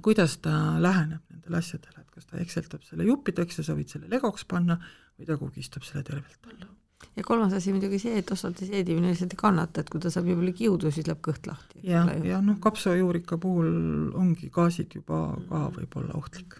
kuidas 0.02 0.38
ta 0.42 0.78
läheneb 0.80 1.20
nendele 1.28 1.58
asjadele, 1.60 2.02
et 2.02 2.10
kas 2.14 2.26
ta 2.26 2.40
ekseltab 2.40 2.84
selle 2.86 3.06
juppideks 3.08 3.60
ja 3.60 3.66
sa 3.66 3.76
võid 3.76 3.92
selle 3.92 4.08
legoks 4.10 4.46
panna 4.48 4.78
või 5.18 5.28
ta 5.28 5.36
kugistab 5.40 5.84
selle 5.86 6.04
tervelt 6.06 6.48
alla. 6.48 6.70
ja 7.16 7.24
kolmas 7.26 7.52
asi 7.52 7.74
muidugi 7.74 8.00
see, 8.02 8.16
et 8.22 8.30
osade 8.32 8.66
seedimine 8.66 9.12
lihtsalt 9.12 9.34
ei 9.36 9.42
kannata, 9.42 9.82
et 9.82 9.90
kui 9.92 10.00
ta 10.00 10.10
saab 10.14 10.30
palju 10.30 10.54
kiudu, 10.62 10.92
siis 10.94 11.06
läheb 11.10 11.20
kõht 11.24 11.50
lahti. 11.50 11.82
ja, 11.82 12.06
ja 12.24 12.40
noh, 12.44 12.58
kapsajuurika 12.64 13.38
puhul 13.42 14.14
ongi 14.16 14.50
gaasid 14.54 14.96
juba 15.00 15.22
ka 15.50 15.66
võib-olla 15.76 16.16
ohtlik. 16.18 16.58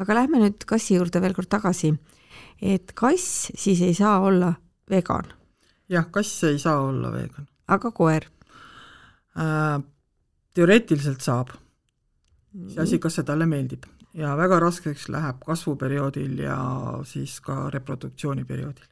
Aga 0.00 0.16
lähme 0.16 0.40
nüüd 0.42 0.64
kassi 0.68 0.96
juurde 0.96 1.22
veel 1.22 1.36
kord 1.36 1.50
tagasi. 1.52 1.92
et 2.62 2.92
kass 2.94 3.50
siis 3.54 3.80
ei 3.84 3.94
saa 3.94 4.18
olla 4.20 4.54
vegan, 4.90 5.32
jah, 5.88 6.10
kass 6.10 6.44
ei 6.48 6.58
saa 6.58 6.80
olla 6.80 7.12
vegan 7.12 7.48
aga 7.68 7.90
koer. 7.90 8.26
äh,. 9.38 9.80
teoreetiliselt 10.54 11.22
saab, 11.22 11.52
iseasi, 12.66 12.98
kas 12.98 13.20
see 13.20 13.26
talle 13.26 13.46
meeldib 13.46 13.86
ja 14.18 14.32
väga 14.36 14.58
raskeks 14.58 15.06
läheb 15.14 15.38
kasvuperioodil 15.46 16.40
ja 16.42 16.56
siis 17.06 17.38
ka 17.40 17.68
reproduktsiooniperioodil. 17.70 18.88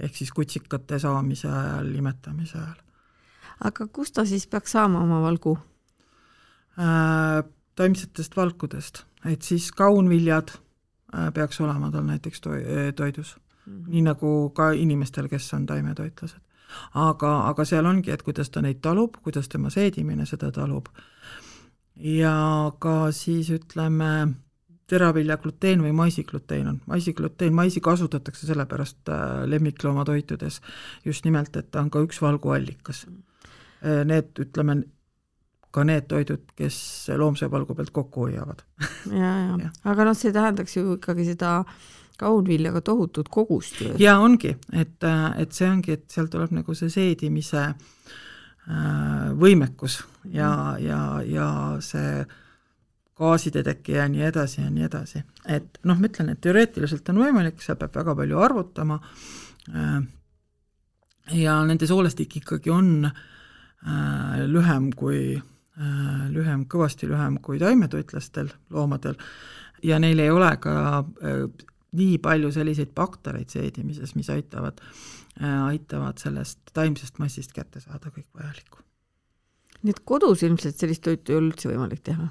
ehk 0.00 0.16
siis 0.16 0.32
kutsikate 0.32 0.98
saamise 0.98 1.48
ajal, 1.48 1.94
imetamise 1.94 2.58
ajal 2.58 2.80
aga 3.68 3.86
kust 3.86 4.16
ta 4.16 4.24
siis 4.26 4.46
peaks 4.46 4.74
saama 4.74 5.02
oma 5.06 5.22
valgu? 5.22 5.58
äh,. 6.78 7.42
Taimsetest 7.78 8.36
valkudest, 8.36 9.04
et 9.26 9.42
siis 9.42 9.70
kaunviljad 9.72 10.52
äh, 10.54 11.32
peaks 11.34 11.60
olema 11.60 11.90
tal 11.90 12.04
näiteks 12.08 12.40
to-, 12.40 12.60
toidus 12.96 13.36
mm, 13.66 13.72
-hmm. 13.72 13.88
nii 13.88 14.02
nagu 14.02 14.50
ka 14.50 14.70
inimestel, 14.72 15.28
kes 15.28 15.54
on 15.54 15.66
taimetoitlased. 15.66 16.40
aga, 16.94 17.40
aga 17.48 17.64
seal 17.64 17.86
ongi, 17.86 18.10
et 18.10 18.22
kuidas 18.22 18.50
ta 18.50 18.62
neid 18.62 18.80
talub, 18.80 19.16
kuidas 19.22 19.48
tema 19.48 19.70
seedimine 19.70 20.26
seda 20.26 20.52
talub 20.52 20.88
ja 21.96 22.72
ka 22.78 23.12
siis 23.12 23.50
ütleme, 23.50 24.34
teravilja 24.86 25.36
gluteen 25.36 25.82
või 25.82 25.92
maisigluteen 25.92 26.68
on, 26.68 26.80
maisigluteen, 26.86 27.54
maisi 27.54 27.80
kasutatakse 27.80 28.46
sellepärast 28.46 29.08
äh, 29.08 29.44
lemmikloomatoitudes 29.48 30.60
just 31.04 31.24
nimelt, 31.24 31.56
et 31.56 31.70
ta 31.70 31.80
on 31.80 31.90
ka 31.90 32.02
üks 32.04 32.20
valguallikas. 32.22 33.06
Need, 33.82 34.36
ütleme, 34.38 34.76
ka 35.72 35.84
need 35.88 36.04
toidud, 36.10 36.44
kes 36.56 36.76
loomse 37.16 37.48
valgu 37.50 37.74
pealt 37.74 37.90
kokku 37.94 38.26
hoiavad. 38.26 38.62
ja, 39.22 39.32
ja, 39.46 39.58
ja., 39.64 39.72
aga 39.88 40.06
noh, 40.08 40.16
see 40.18 40.34
tähendaks 40.34 40.76
ju 40.76 40.98
ikkagi 40.98 41.26
seda 41.32 41.62
kaunviljaga 42.20 42.82
tohutut 42.84 43.28
kogust 43.32 43.80
ju. 43.80 43.94
ja 43.98 44.18
ongi, 44.22 44.54
et, 44.72 45.04
et 45.40 45.56
see 45.56 45.68
ongi, 45.70 45.96
et 45.96 46.04
seal 46.12 46.28
tuleb 46.30 46.52
nagu 46.54 46.76
see 46.78 46.92
seedimise 46.92 47.72
võimekus 49.42 49.98
ja, 50.30 50.76
ja, 50.78 51.00
ja 51.26 51.48
see 51.82 52.22
gaaside 53.18 53.64
teke 53.66 53.96
ja 53.96 54.06
nii 54.10 54.22
edasi 54.28 54.60
ja 54.62 54.70
nii 54.70 54.86
edasi. 54.86 55.22
et 55.50 55.80
noh, 55.88 55.98
ma 55.98 56.08
ütlen, 56.08 56.30
et 56.32 56.40
teoreetiliselt 56.42 57.08
on 57.10 57.22
võimalik, 57.24 57.58
seal 57.62 57.78
peab 57.80 57.96
väga 57.98 58.14
palju 58.18 58.38
arvutama 58.38 59.00
ja 61.42 61.56
nende 61.66 61.88
soolestik 61.90 62.38
ikkagi 62.42 62.70
on 62.70 63.10
lühem 64.52 64.90
kui, 64.94 65.40
lühem, 66.32 66.66
kõvasti 66.68 67.08
lühem 67.08 67.38
kui 67.40 67.58
taimetoitlastel 67.60 68.50
loomadel 68.70 69.16
ja 69.82 69.98
neil 70.02 70.20
ei 70.20 70.30
ole 70.30 70.50
ka 70.60 70.74
nii 71.96 72.18
palju 72.24 72.52
selliseid 72.52 72.92
baktereid 72.96 73.52
seedimises, 73.52 74.14
mis 74.16 74.30
aitavad, 74.32 74.80
aitavad 75.40 76.20
sellest 76.20 76.60
taimsest 76.76 77.20
massist 77.22 77.52
kätte 77.56 77.80
saada 77.80 78.12
kõik 78.12 78.28
vajalikku. 78.36 78.78
nii 79.82 79.96
et 79.96 80.02
kodus 80.04 80.44
ilmselt 80.46 80.78
sellist 80.78 81.02
toitu 81.02 81.32
ei 81.32 81.38
ole 81.38 81.50
üldse 81.50 81.72
võimalik 81.72 82.04
teha? 82.04 82.28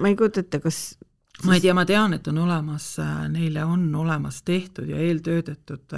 ma 0.00 0.10
ei 0.10 0.16
kujuta 0.18 0.42
ette, 0.44 0.60
kas 0.60 0.98
ma 1.44 1.54
ei 1.54 1.60
tea, 1.62 1.74
ma 1.74 1.84
tean, 1.86 2.16
et 2.16 2.26
on 2.30 2.38
olemas, 2.42 2.86
neile 3.30 3.64
on 3.64 3.84
olemas 3.94 4.40
tehtud 4.42 4.88
ja 4.90 4.98
eeltöödetud 4.98 5.94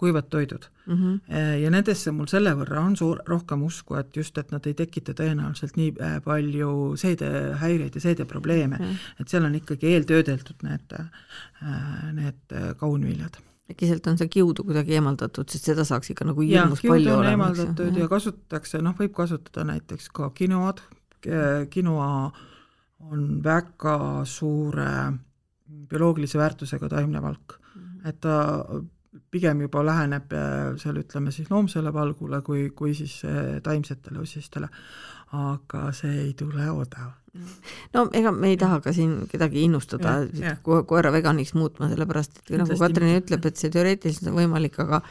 kuivad 0.00 0.30
toidud 0.30 0.68
mm. 0.86 0.94
-hmm. 0.94 1.34
ja 1.62 1.70
nendesse 1.70 2.12
mul 2.12 2.26
selle 2.30 2.54
võrra 2.56 2.80
on 2.80 2.96
suur, 2.96 3.20
rohkem 3.26 3.62
usku, 3.62 3.98
et 4.00 4.16
just, 4.16 4.38
et 4.38 4.52
nad 4.52 4.66
ei 4.66 4.74
tekita 4.74 5.12
tõenäoliselt 5.12 5.76
nii 5.76 5.92
palju 6.24 6.96
seedehäireid 6.96 7.94
ja 7.94 8.00
seedeprobleeme 8.00 8.76
mm, 8.76 8.84
-hmm. 8.84 9.20
et 9.20 9.28
seal 9.28 9.44
on 9.44 9.54
ikkagi 9.54 9.92
eeltöödeldud 9.92 10.64
need, 10.64 10.96
need 12.12 12.58
kaunviljad 12.76 13.42
äkki 13.68 13.88
sealt 13.88 14.06
on 14.06 14.18
see 14.18 14.30
kiudu 14.32 14.64
kuidagi 14.64 14.96
eemaldatud, 14.96 15.48
sest 15.52 15.68
seda 15.68 15.84
saaks 15.84 16.12
ikka 16.14 16.24
nagu 16.28 16.44
hirmus 16.44 16.80
ja, 16.84 16.88
palju 16.88 17.12
olema. 17.12 17.32
eemaldatud 17.34 17.98
ja 18.00 18.08
kasutatakse, 18.08 18.80
noh, 18.84 18.94
võib 18.96 19.12
kasutada 19.16 19.66
näiteks 19.68 20.08
ka 20.16 20.30
quinoad, 20.38 20.80
quinoa 21.74 22.08
on 23.00 23.42
väga 23.44 24.24
suure 24.24 24.90
bioloogilise 25.88 26.38
väärtusega 26.38 26.88
taimne 26.88 27.22
valk. 27.22 27.58
Mm, 27.58 27.82
-hmm. 27.82 28.08
et 28.08 28.20
ta 28.20 28.64
pigem 29.30 29.60
juba 29.60 29.82
läheneb 29.84 30.32
seal 30.80 30.98
ütleme 31.00 31.32
siis 31.34 31.50
loomsele 31.50 31.92
valgule 31.92 32.40
kui, 32.42 32.70
kui 32.76 32.94
siis 32.94 33.20
taimsetele 33.62 34.20
osistele, 34.22 34.68
aga 35.36 35.88
see 35.96 36.12
ei 36.26 36.34
tule 36.38 36.70
odav. 36.70 37.16
no 37.94 38.08
ega 38.12 38.32
me 38.32 38.48
ei 38.48 38.56
taha 38.56 38.80
ka 38.80 38.92
siin 38.92 39.28
kedagi 39.30 39.62
innustada 39.62 40.14
ko 40.62 40.82
koera 40.84 41.12
veganiks 41.12 41.54
muutma, 41.54 41.88
sellepärast 41.88 42.38
et 42.38 42.54
nagu 42.58 42.78
Katrin 42.78 43.20
ütleb, 43.20 43.44
et 43.46 43.56
see 43.56 43.70
teoreetiliselt 43.70 44.32
on 44.32 44.38
võimalik, 44.40 44.78
aga 44.84 45.02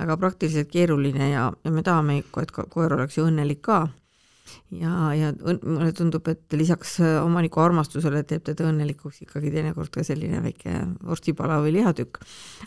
aga 0.00 0.16
praktiliselt 0.16 0.70
keeruline 0.72 1.30
ja, 1.30 1.50
ja 1.64 1.70
me 1.70 1.82
tahame 1.84 2.20
ikka, 2.22 2.42
et 2.46 2.52
koer 2.72 2.94
oleks 2.96 3.18
ju 3.18 3.26
õnnelik 3.28 3.60
ka 3.66 3.82
ja, 4.74 4.92
ja 5.16 5.30
mulle 5.62 5.92
tundub, 5.96 6.28
et 6.32 6.56
lisaks 6.56 6.98
omaniku 7.22 7.62
armastusele 7.62 8.22
teeb 8.28 8.44
teda 8.46 8.68
õnnelikuks 8.70 9.22
ikkagi 9.24 9.52
teinekord 9.54 9.92
ka 9.94 10.04
selline 10.06 10.42
väike 10.44 10.76
vorstipala 11.06 11.60
või 11.64 11.74
lihatükk. 11.78 12.20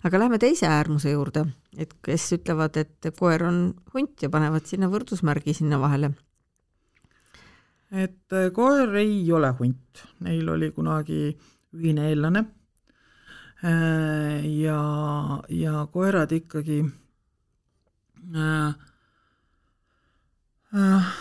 aga 0.04 0.24
lähme 0.24 0.40
teise 0.42 0.68
äärmuse 0.70 1.14
juurde, 1.14 1.46
et 1.78 1.94
kes 2.06 2.28
ütlevad, 2.40 2.78
et 2.82 3.12
koer 3.20 3.48
on 3.50 3.62
hunt 3.94 4.24
ja 4.24 4.30
panevad 4.34 4.68
sinna 4.70 4.90
võrdusmärgi 4.92 5.56
sinna 5.58 5.80
vahele. 5.82 6.14
et 7.92 8.40
koer 8.54 8.96
ei 8.98 9.32
ole 9.32 9.54
hunt, 9.60 10.06
neil 10.26 10.50
oli 10.50 10.72
kunagi 10.72 11.38
ühine 11.74 12.10
eellane 12.10 12.46
ja, 13.64 14.80
ja 15.50 15.88
koerad 15.92 16.32
ikkagi 16.36 16.84
äh, 18.36 18.74
äh, 20.76 21.14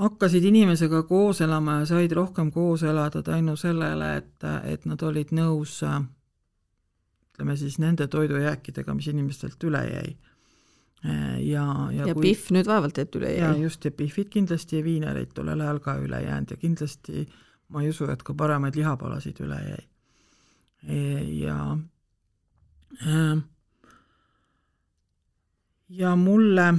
hakkasid 0.00 0.44
inimesega 0.48 1.02
koos 1.08 1.42
elama 1.44 1.80
ja 1.80 1.90
said 1.90 2.12
rohkem 2.16 2.50
koos 2.52 2.82
elada 2.82 3.22
tänu 3.22 3.56
sellele, 3.56 4.14
et, 4.16 4.48
et 4.64 4.86
nad 4.88 5.02
olid 5.02 5.34
nõus 5.36 5.80
ütleme 5.82 7.56
siis 7.56 7.78
nende 7.80 8.06
toidujääkidega, 8.08 8.94
mis 8.94 9.08
inimestelt 9.12 9.64
üle 9.64 9.84
jäi. 9.88 10.16
ja, 11.04 11.66
ja, 11.92 12.06
ja 12.06 12.14
kui, 12.14 12.22
Pihv 12.30 12.50
nüüd 12.56 12.68
vaevalt 12.68 12.98
et 13.00 13.14
üle 13.16 13.30
jäi. 13.32 13.38
jaa, 13.40 13.54
just, 13.56 13.84
ja 13.84 13.90
Pihvid 13.90 14.28
kindlasti 14.32 14.80
ja 14.80 14.84
viinereid 14.84 15.32
tollel 15.36 15.60
ajal 15.60 15.80
ka 15.80 15.96
üle 16.00 16.20
jäänud 16.24 16.50
ja 16.50 16.56
kindlasti 16.60 17.28
ma 17.68 17.82
ei 17.82 17.88
usu, 17.88 18.08
et 18.12 18.22
ka 18.22 18.34
paremaid 18.34 18.76
lihapalasid 18.76 19.40
üle 19.40 19.60
jäi. 19.68 19.86
E, 20.80 20.98
ja 21.44 21.56
äh, 23.06 23.40
ja 25.90 26.16
mulle, 26.16 26.74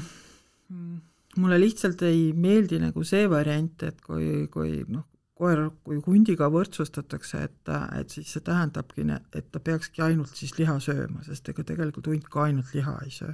mulle 1.40 1.60
lihtsalt 1.60 2.02
ei 2.08 2.32
meeldi 2.34 2.80
nagu 2.82 3.04
see 3.08 3.30
variant, 3.30 3.84
et 3.88 4.02
kui, 4.04 4.48
kui 4.52 4.82
noh, 4.92 5.06
koer, 5.42 5.64
kui 5.86 5.98
hundiga 6.06 6.50
võrdsustatakse, 6.54 7.46
et, 7.48 7.72
et 7.98 8.14
siis 8.14 8.30
see 8.36 8.44
tähendabki, 8.46 9.06
et 9.38 9.50
ta 9.54 9.62
peakski 9.64 10.04
ainult 10.06 10.36
siis 10.38 10.54
liha 10.60 10.78
sööma, 10.84 11.24
sest 11.26 11.50
ega 11.50 11.66
tegelikult 11.72 12.12
hunt 12.12 12.30
ka 12.32 12.46
ainult 12.50 12.74
liha 12.78 12.98
ei 13.06 13.14
söö. 13.16 13.34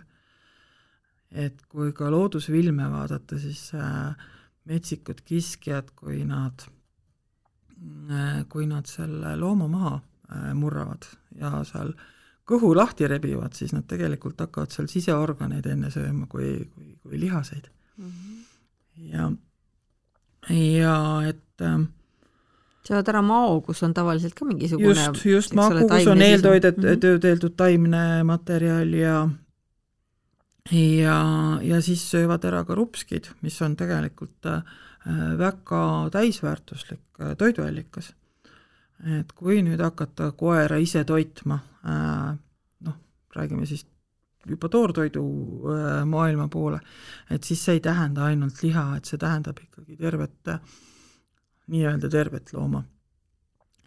Et 1.44 1.64
kui 1.68 1.92
ka 1.92 2.08
loodusfilme 2.14 2.88
vaadata, 2.88 3.40
siis 3.42 3.74
äh, 3.76 4.28
metsikud 4.70 5.26
kiskjad, 5.28 5.92
kui 5.98 6.22
nad, 6.28 6.64
äh, 8.08 8.46
kui 8.48 8.70
nad 8.70 8.88
selle 8.88 9.36
looma 9.36 9.68
maha 9.68 9.96
äh, 9.98 10.54
murravad 10.56 11.10
ja 11.36 11.52
seal 11.68 11.92
kõhu 12.48 12.72
lahti 12.78 13.10
rebivad, 13.12 13.58
siis 13.60 13.76
nad 13.76 13.84
tegelikult 13.92 14.40
hakkavad 14.40 14.72
seal 14.72 14.88
siseorganeid 14.88 15.68
enne 15.68 15.92
sööma 15.92 16.30
kui, 16.32 16.54
kui, 16.72 16.94
kui 17.04 17.20
lihaseid 17.20 17.68
mm. 17.98 18.12
-hmm. 18.12 18.44
ja, 19.12 19.32
ja 20.50 20.98
et 21.30 21.66
söövad 22.88 23.10
ära 23.12 23.22
mao, 23.22 23.62
kus 23.62 23.84
on 23.84 23.94
tavaliselt 23.94 24.36
ka 24.38 24.46
mingisugune 24.46 24.94
just, 24.94 25.26
just 25.26 25.54
maku, 25.58 25.88
kus 25.90 26.08
on 26.08 26.22
eeltoidet 26.22 26.78
mm, 26.78 26.84
-hmm. 26.84 27.00
töödeldud 27.00 27.56
taimne 27.58 28.24
materjal 28.24 28.94
ja 28.94 29.30
ja, 30.72 31.18
ja 31.62 31.82
siis 31.82 32.04
söövad 32.12 32.46
ära 32.46 32.64
ka 32.68 32.76
rupskid, 32.76 33.30
mis 33.42 33.62
on 33.62 33.76
tegelikult 33.80 34.46
äh, 34.46 34.64
väga 35.38 36.10
täisväärtuslik 36.12 37.22
äh, 37.22 37.36
toiduallikas. 37.38 38.14
et 39.20 39.32
kui 39.38 39.62
nüüd 39.62 39.78
hakata 39.78 40.32
koera 40.32 40.78
ise 40.82 41.04
toitma, 41.06 41.60
äh, 41.86 42.38
noh, 42.80 42.96
räägime 43.36 43.66
siis 43.66 43.86
juba 44.50 44.70
toortoidu 44.70 45.24
maailma 46.10 46.48
poole, 46.52 46.80
et 47.30 47.44
siis 47.44 47.64
see 47.64 47.78
ei 47.78 47.82
tähenda 47.84 48.28
ainult 48.32 48.62
liha, 48.64 48.90
et 48.98 49.10
see 49.10 49.20
tähendab 49.22 49.60
ikkagi 49.64 49.98
tervet, 50.00 50.54
nii-öelda 51.68 52.10
tervet 52.10 52.54
looma. 52.56 52.84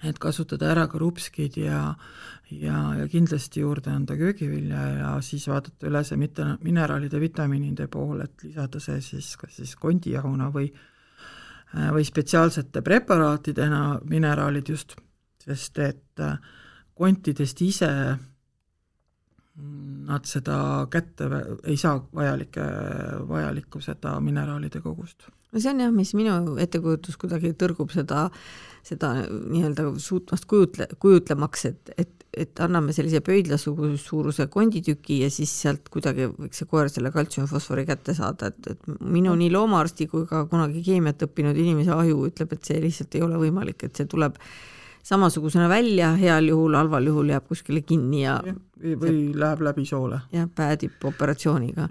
Et 0.01 0.17
kasutada 0.17 0.71
ära 0.73 0.87
ka 0.89 0.99
rupskid 0.99 1.59
ja 1.61 1.95
ja, 2.51 2.77
ja 2.99 3.09
kindlasti 3.09 3.61
juurde 3.61 3.93
anda 3.93 4.17
köögivilja 4.17 4.85
ja 4.97 5.11
siis 5.23 5.45
vaadata 5.49 5.87
üle 5.91 6.01
see 6.05 6.17
mitte 6.19 6.47
mineraalide, 6.65 7.21
vitamiinide 7.21 7.87
pool, 7.93 8.25
et 8.25 8.47
lisada 8.47 8.81
see 8.83 9.01
siis 9.05 9.35
kas 9.41 9.61
siis 9.61 9.77
kondijahuna 9.77 10.51
või 10.55 10.71
või 11.71 12.03
spetsiaalsete 12.03 12.83
preparaatidena 12.83 14.01
mineraalid 14.11 14.73
just, 14.73 14.97
sest 15.39 15.79
et 15.79 16.23
kontidest 16.99 17.61
ise 17.63 17.91
nad 20.11 20.27
seda 20.27 20.87
kätte 20.91 21.29
ei 21.69 21.77
saa 21.81 21.99
vajalike, 22.15 22.65
vajalikku 23.29 23.83
seda 23.85 24.17
mineraalide 24.25 24.83
kogust. 24.85 25.29
no 25.53 25.61
see 25.61 25.73
on 25.73 25.83
jah, 25.85 25.93
mis 25.95 26.15
minu 26.19 26.57
ettekujutus 26.63 27.19
kuidagi 27.21 27.53
tõrgub 27.59 27.93
seda, 27.95 28.29
seda 28.87 29.13
nii-öelda 29.27 29.91
suutmast 30.03 30.47
kujutle, 30.51 30.87
kujutlemaks, 31.03 31.65
et, 31.71 31.93
et, 31.99 32.27
et 32.45 32.63
anname 32.63 32.95
sellise 32.95 33.21
pöidlasuguse 33.27 33.99
suuruse 34.03 34.47
konditüki 34.53 35.21
ja 35.25 35.31
siis 35.35 35.53
sealt 35.65 35.91
kuidagi 35.93 36.31
võiks 36.31 36.63
see 36.63 36.71
koer 36.71 36.91
selle 36.93 37.13
kaltsiumfosfori 37.15 37.87
kätte 37.89 38.15
saada, 38.19 38.53
et, 38.53 38.75
et 38.75 39.01
minu 39.01 39.35
nii 39.39 39.51
loomaarsti 39.55 40.11
kui 40.11 40.27
ka 40.31 40.45
kunagi 40.51 40.85
keemiat 40.87 41.27
õppinud 41.27 41.59
inimese 41.59 41.95
aju 41.97 42.27
ütleb, 42.31 42.55
et 42.55 42.71
see 42.71 42.83
lihtsalt 42.83 43.19
ei 43.19 43.27
ole 43.27 43.43
võimalik, 43.43 43.87
et 43.87 43.99
see 43.99 44.11
tuleb 44.11 44.39
samasugusena 45.03 45.69
välja, 45.69 46.15
heal 46.21 46.49
juhul, 46.51 46.75
halval 46.79 47.07
juhul 47.07 47.31
jääb 47.33 47.47
kuskile 47.49 47.83
kinni 47.87 48.25
ja, 48.25 48.39
ja 48.45 48.55
või, 48.81 49.07
see, 49.07 49.39
läheb 49.41 49.63
läbi 49.65 49.87
soole. 49.89 50.21
jah, 50.33 50.49
päädib 50.55 51.07
operatsiooniga. 51.11 51.89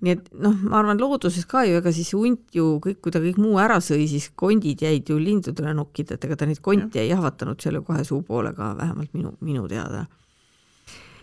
nii 0.00 0.14
et 0.14 0.28
noh, 0.38 0.54
ma 0.70 0.78
arvan, 0.78 1.00
looduses 1.00 1.46
ka 1.50 1.64
ju, 1.66 1.80
ega 1.80 1.92
siis 1.94 2.12
hunt 2.14 2.54
ju 2.54 2.76
kõik, 2.84 3.00
kui 3.02 3.14
ta 3.14 3.22
kõik 3.22 3.40
muu 3.42 3.58
ära 3.58 3.80
sõi, 3.82 4.06
siis 4.10 4.28
kondid 4.38 4.84
jäid 4.84 5.10
ju 5.10 5.18
lindudele 5.18 5.74
nokkida, 5.74 6.14
et 6.14 6.28
ega 6.28 6.36
ta 6.38 6.46
neid 6.46 6.62
konti 6.62 7.00
ja. 7.00 7.06
ei 7.06 7.10
jahvatanud 7.10 7.58
selle 7.62 7.82
kohe 7.86 8.04
suu 8.06 8.22
poole 8.26 8.54
ka, 8.54 8.74
vähemalt 8.78 9.10
minu, 9.18 9.34
minu 9.42 9.66
teada 9.70 10.06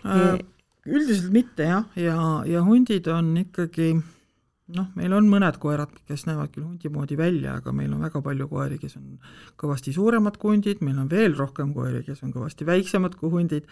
äh,. 0.04 0.36
üldiselt 0.84 1.32
mitte 1.32 1.70
jah, 1.70 1.88
ja, 1.96 2.18
ja 2.46 2.62
hundid 2.66 3.08
on 3.08 3.32
ikkagi 3.46 3.94
noh, 4.74 4.88
meil 4.98 5.14
on 5.14 5.28
mõned 5.30 5.58
koerad, 5.62 5.92
kes 6.08 6.24
näevad 6.26 6.50
küll 6.54 6.66
hundi 6.66 6.90
moodi 6.92 7.18
välja, 7.18 7.56
aga 7.60 7.74
meil 7.76 7.92
on 7.94 8.02
väga 8.02 8.22
palju 8.24 8.48
koeri, 8.50 8.78
kes 8.82 8.96
on 8.98 9.18
kõvasti 9.60 9.94
suuremad 9.94 10.38
kui 10.42 10.56
hundid, 10.56 10.82
meil 10.86 10.98
on 11.02 11.10
veel 11.10 11.36
rohkem 11.38 11.72
koeri, 11.76 12.02
kes 12.06 12.24
on 12.26 12.34
kõvasti 12.34 12.66
väiksemad 12.66 13.14
kui 13.20 13.30
hundid. 13.34 13.68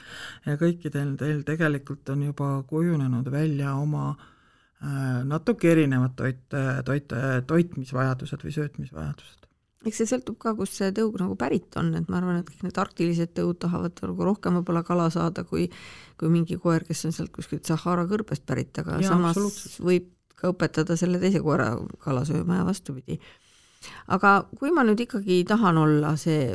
Ja 0.46 0.58
kõikidel 0.60 1.16
teil 1.20 1.42
tegelikult 1.46 2.14
on 2.14 2.28
juba 2.28 2.50
kujunenud 2.70 3.30
välja 3.32 3.74
oma 3.80 4.12
äh, 4.14 5.24
natuke 5.26 5.72
erinevad 5.74 6.14
toit, 6.18 6.44
toit, 6.86 7.16
toitmisvajadused 7.50 8.46
või 8.46 8.54
söötmisvajadused. 8.60 9.40
Eks 9.84 9.98
see 10.00 10.08
sõltub 10.08 10.38
ka, 10.40 10.54
kust 10.56 10.78
see 10.78 10.94
tõug 10.96 11.18
nagu 11.20 11.34
pärit 11.36 11.74
on, 11.76 11.90
et 11.98 12.06
ma 12.08 12.16
arvan, 12.16 12.38
et 12.40 12.48
kõik 12.48 12.62
need 12.64 12.78
arktilised 12.80 13.34
tõud 13.36 13.58
tahavad 13.60 13.98
nagu 14.00 14.30
rohkem 14.30 14.56
võib-olla 14.56 14.80
kala 14.86 15.10
saada 15.12 15.44
kui 15.44 15.66
kui 16.16 16.30
mingi 16.32 16.56
koer, 16.62 16.86
kes 16.88 17.04
on 17.10 17.12
sealt 17.12 17.34
kuskilt 17.34 17.68
Sahara 17.68 18.06
kõrbest 18.08 18.46
pärit, 18.48 18.72
aga 18.80 19.02
ja, 19.02 19.10
samas 19.10 19.36
võib 19.82 20.08
ka 20.38 20.52
õpetada 20.52 20.96
selle 20.98 21.20
teise 21.22 21.42
koera 21.44 21.72
kala 22.04 22.24
sööma 22.28 22.60
ja 22.60 22.68
vastupidi. 22.68 23.18
aga 24.08 24.46
kui 24.58 24.72
ma 24.72 24.84
nüüd 24.84 25.00
ikkagi 25.04 25.44
tahan 25.48 25.78
olla 25.78 26.14
see 26.16 26.54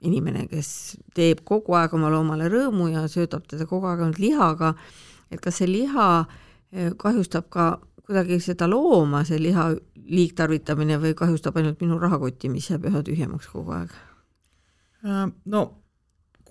inimene, 0.00 0.46
kes 0.48 0.96
teeb 1.14 1.42
kogu 1.44 1.76
aeg 1.76 1.92
oma 1.94 2.08
loomale 2.08 2.48
rõõmu 2.48 2.88
ja 2.88 3.04
söödab 3.08 3.44
teda 3.48 3.66
kogu 3.68 3.86
aeg 3.86 4.00
ainult 4.00 4.18
lihaga, 4.18 4.74
et 5.30 5.40
kas 5.44 5.60
see 5.60 5.68
liha 5.68 6.06
eh, 6.72 6.92
kahjustab 6.96 7.50
ka 7.52 7.70
kuidagi 8.06 8.40
seda 8.42 8.66
looma, 8.70 9.24
see 9.28 9.38
liha 9.38 9.70
liigtarvitamine 10.10 10.96
või 11.02 11.12
kahjustab 11.14 11.60
ainult 11.60 11.82
minu 11.84 11.98
rahakotti, 12.00 12.48
mis 12.48 12.70
jääb 12.70 12.88
üha 12.90 13.04
tühjemaks 13.06 13.50
kogu 13.52 13.76
aeg? 13.76 13.92
Äh, 15.04 15.28
no 15.44 15.62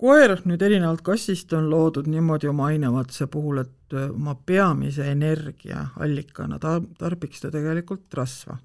koer 0.00 0.38
nüüd 0.48 0.62
erinevalt 0.64 1.02
kassist 1.04 1.52
on 1.56 1.68
loodud 1.70 2.08
niimoodi 2.10 2.48
oma 2.50 2.70
ainevatuse 2.72 3.28
puhul, 3.32 3.62
et 3.64 3.96
äh, 3.96 4.08
oma 4.10 4.34
peamise 4.34 5.10
energiaallikana 5.12 6.60
ta, 6.62 6.78
tarbiks 6.98 7.44
ta 7.44 7.52
tegelikult 7.52 8.08
rasva, 8.16 8.56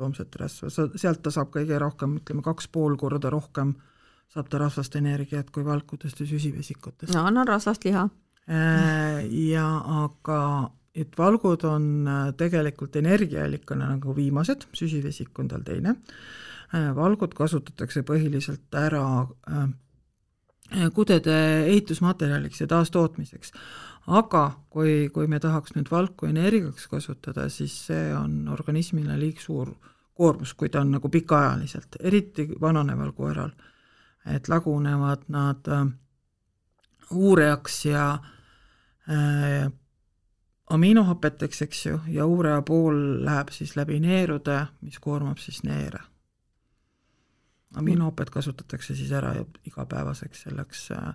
loomset 0.00 0.36
rasva, 0.40 0.70
sa, 0.70 0.86
sealt 1.00 1.22
ta 1.24 1.34
saab 1.34 1.50
kõige 1.54 1.80
rohkem, 1.82 2.20
ütleme 2.22 2.44
kaks 2.46 2.70
pool 2.74 2.96
korda 3.00 3.32
rohkem 3.34 3.74
saab 4.34 4.48
ta 4.50 4.58
rasvast 4.62 4.96
energiat 4.98 5.50
kui 5.54 5.66
valkudest 5.66 6.22
ja 6.22 6.26
süsivesikutest. 6.26 7.12
no 7.14 7.26
annan 7.26 7.46
rasvast 7.48 7.84
liha. 7.86 8.08
Äh, 8.44 9.24
ja 9.48 9.66
aga 10.04 10.40
et 10.94 11.14
valgud 11.18 11.64
on 11.66 11.86
äh, 12.06 12.26
tegelikult 12.38 12.96
energiaallikana 13.00 13.94
nagu 13.96 14.14
viimased, 14.16 14.68
süsivesik 14.76 15.38
on 15.38 15.48
tal 15.50 15.64
teine, 15.66 15.96
valgud 16.74 17.34
kasutatakse 17.38 18.02
põhiliselt 18.06 18.74
ära 18.74 19.06
äh, 19.22 19.66
kudede 20.94 21.66
ehitusmaterjaliks 21.66 22.60
ja 22.60 22.66
taastootmiseks. 22.66 23.52
aga 24.06 24.60
kui, 24.70 25.08
kui 25.12 25.26
me 25.26 25.40
tahaks 25.40 25.74
nüüd 25.76 25.88
valku 25.90 26.26
energiaks 26.26 26.88
kasutada, 26.88 27.48
siis 27.48 27.86
see 27.86 28.14
on 28.16 28.48
organismile 28.52 29.16
liig 29.20 29.40
suur 29.40 29.70
koormus, 30.14 30.54
kui 30.54 30.68
ta 30.68 30.80
on 30.80 30.90
nagu 30.90 31.08
pikaajaliselt, 31.08 31.96
eriti 32.00 32.48
vananeval 32.60 33.12
koeral. 33.12 33.50
et 34.26 34.48
lagunevad 34.48 35.26
nad 35.28 35.68
äh, 35.68 35.86
uurejaks 37.12 37.84
ja 37.86 38.18
äh, 39.08 39.72
aminohapeteks, 40.70 41.62
eks 41.62 41.86
ju, 41.86 42.00
ja 42.08 42.26
uureja 42.26 42.62
pool 42.62 43.24
läheb 43.24 43.52
siis 43.52 43.76
läbi 43.76 44.00
neerude, 44.00 44.66
mis 44.80 44.98
koormab 44.98 45.38
siis 45.38 45.62
neere 45.62 46.00
aminoopet 47.78 48.30
kasutatakse 48.30 48.96
siis 48.96 49.12
ära 49.12 49.34
igapäevaseks 49.66 50.44
selleks 50.46 50.90
äh, 50.94 51.14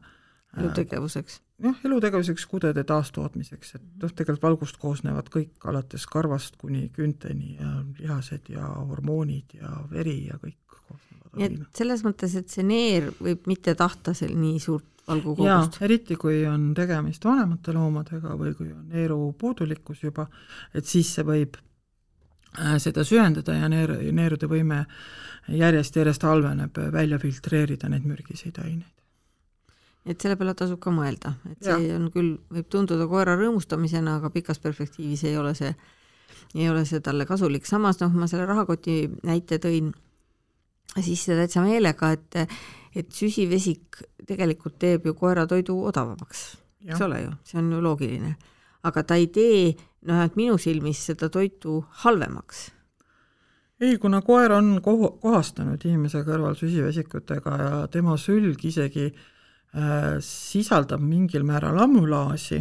elutegevuseks? 0.58 1.40
jah, 1.64 1.80
elutegevuseks, 1.86 2.46
kudede 2.50 2.84
taastootmiseks, 2.88 3.74
et 3.76 3.88
noh, 4.02 4.12
tegelikult 4.16 4.46
valgust 4.48 4.80
koosnevad 4.82 5.30
kõik 5.34 5.68
alates 5.70 6.06
karvast 6.10 6.56
kuni 6.62 6.88
küünteni 6.96 7.58
ja 7.60 7.74
lihased 8.00 8.52
ja 8.54 8.68
hormoonid 8.92 9.58
ja 9.60 9.74
veri 9.92 10.22
ja 10.30 10.40
kõik 10.40 10.80
koosnevad. 10.88 11.34
nii 11.36 11.50
et 11.50 11.82
selles 11.82 12.06
mõttes, 12.08 12.38
et 12.40 12.50
see 12.50 12.66
neer 12.66 13.12
võib 13.20 13.50
mitte 13.52 13.76
tahta 13.80 14.16
seal 14.18 14.38
nii 14.40 14.60
suurt 14.64 15.04
valgukogust? 15.10 15.82
eriti 15.86 16.18
kui 16.20 16.46
on 16.48 16.72
tegemist 16.78 17.26
vanemate 17.26 17.76
loomadega 17.76 18.38
või 18.40 18.56
kui 18.58 18.72
on 18.74 18.88
neeru 18.94 19.34
puudulikkus 19.38 20.06
juba, 20.08 20.30
et 20.74 20.88
siis 20.88 21.12
see 21.18 21.28
võib 21.28 21.60
äh, 21.60 21.69
seda 22.82 23.04
süvendada 23.06 23.54
ja 23.54 23.68
neer, 23.70 23.92
neerude 24.12 24.48
võime 24.50 24.80
äh, 24.80 24.94
järjest-järjest 25.58 26.24
halveneb 26.24 26.78
välja 26.94 27.20
filtreerida 27.20 27.90
neid 27.90 28.06
mürgiseid 28.08 28.58
aineid. 28.64 28.96
et 30.06 30.22
selle 30.22 30.36
peale 30.40 30.56
tasub 30.58 30.80
ka 30.82 30.92
mõelda, 30.94 31.36
et 31.52 31.64
see 31.64 31.76
Jah. 31.76 31.96
on 32.00 32.08
küll, 32.14 32.38
võib 32.50 32.70
tunduda 32.72 33.06
koera 33.08 33.36
rõõmustamisena, 33.38 34.16
aga 34.18 34.32
pikas 34.34 34.60
perspektiivis 34.60 35.24
ei 35.28 35.38
ole 35.38 35.54
see, 35.58 35.74
ei 36.56 36.70
ole 36.70 36.86
see 36.88 37.02
talle 37.06 37.28
kasulik, 37.30 37.68
samas 37.70 38.00
noh, 38.02 38.14
ma 38.16 38.28
selle 38.32 38.48
rahakoti 38.50 39.04
näite 39.28 39.60
tõin 39.62 39.92
sisse 40.96 41.36
täitsa 41.38 41.66
meelega, 41.66 42.14
et 42.16 42.46
et 42.98 43.12
süsivesik 43.14 44.00
tegelikult 44.26 44.80
teeb 44.82 45.06
ju 45.06 45.14
koera 45.14 45.46
toidu 45.48 45.76
odavamaks, 45.92 46.58
eks 46.88 47.04
ole 47.06 47.22
ju, 47.22 47.36
see 47.46 47.60
on 47.62 47.72
ju 47.72 47.82
loogiline. 47.86 48.36
aga 48.84 49.04
ta 49.04 49.16
ei 49.20 49.28
tee, 49.28 49.76
noh, 50.08 50.22
et 50.24 50.36
minu 50.40 50.58
silmis 50.62 51.02
seda 51.10 51.30
toitu 51.34 51.82
halvemaks. 52.04 52.70
Ei, 53.80 53.98
kuna 53.98 54.22
koer 54.22 54.52
on 54.52 54.78
kohu-, 54.84 55.16
kohastanud 55.24 55.84
inimese 55.88 56.26
kõrval 56.28 56.58
süsivesikutega 56.60 57.56
ja 57.60 57.72
tema 57.92 58.18
sülg 58.20 58.64
isegi 58.68 59.08
äh, 59.08 60.20
sisaldab 60.24 61.04
mingil 61.04 61.46
määral 61.48 61.80
ammulaasi, 61.86 62.60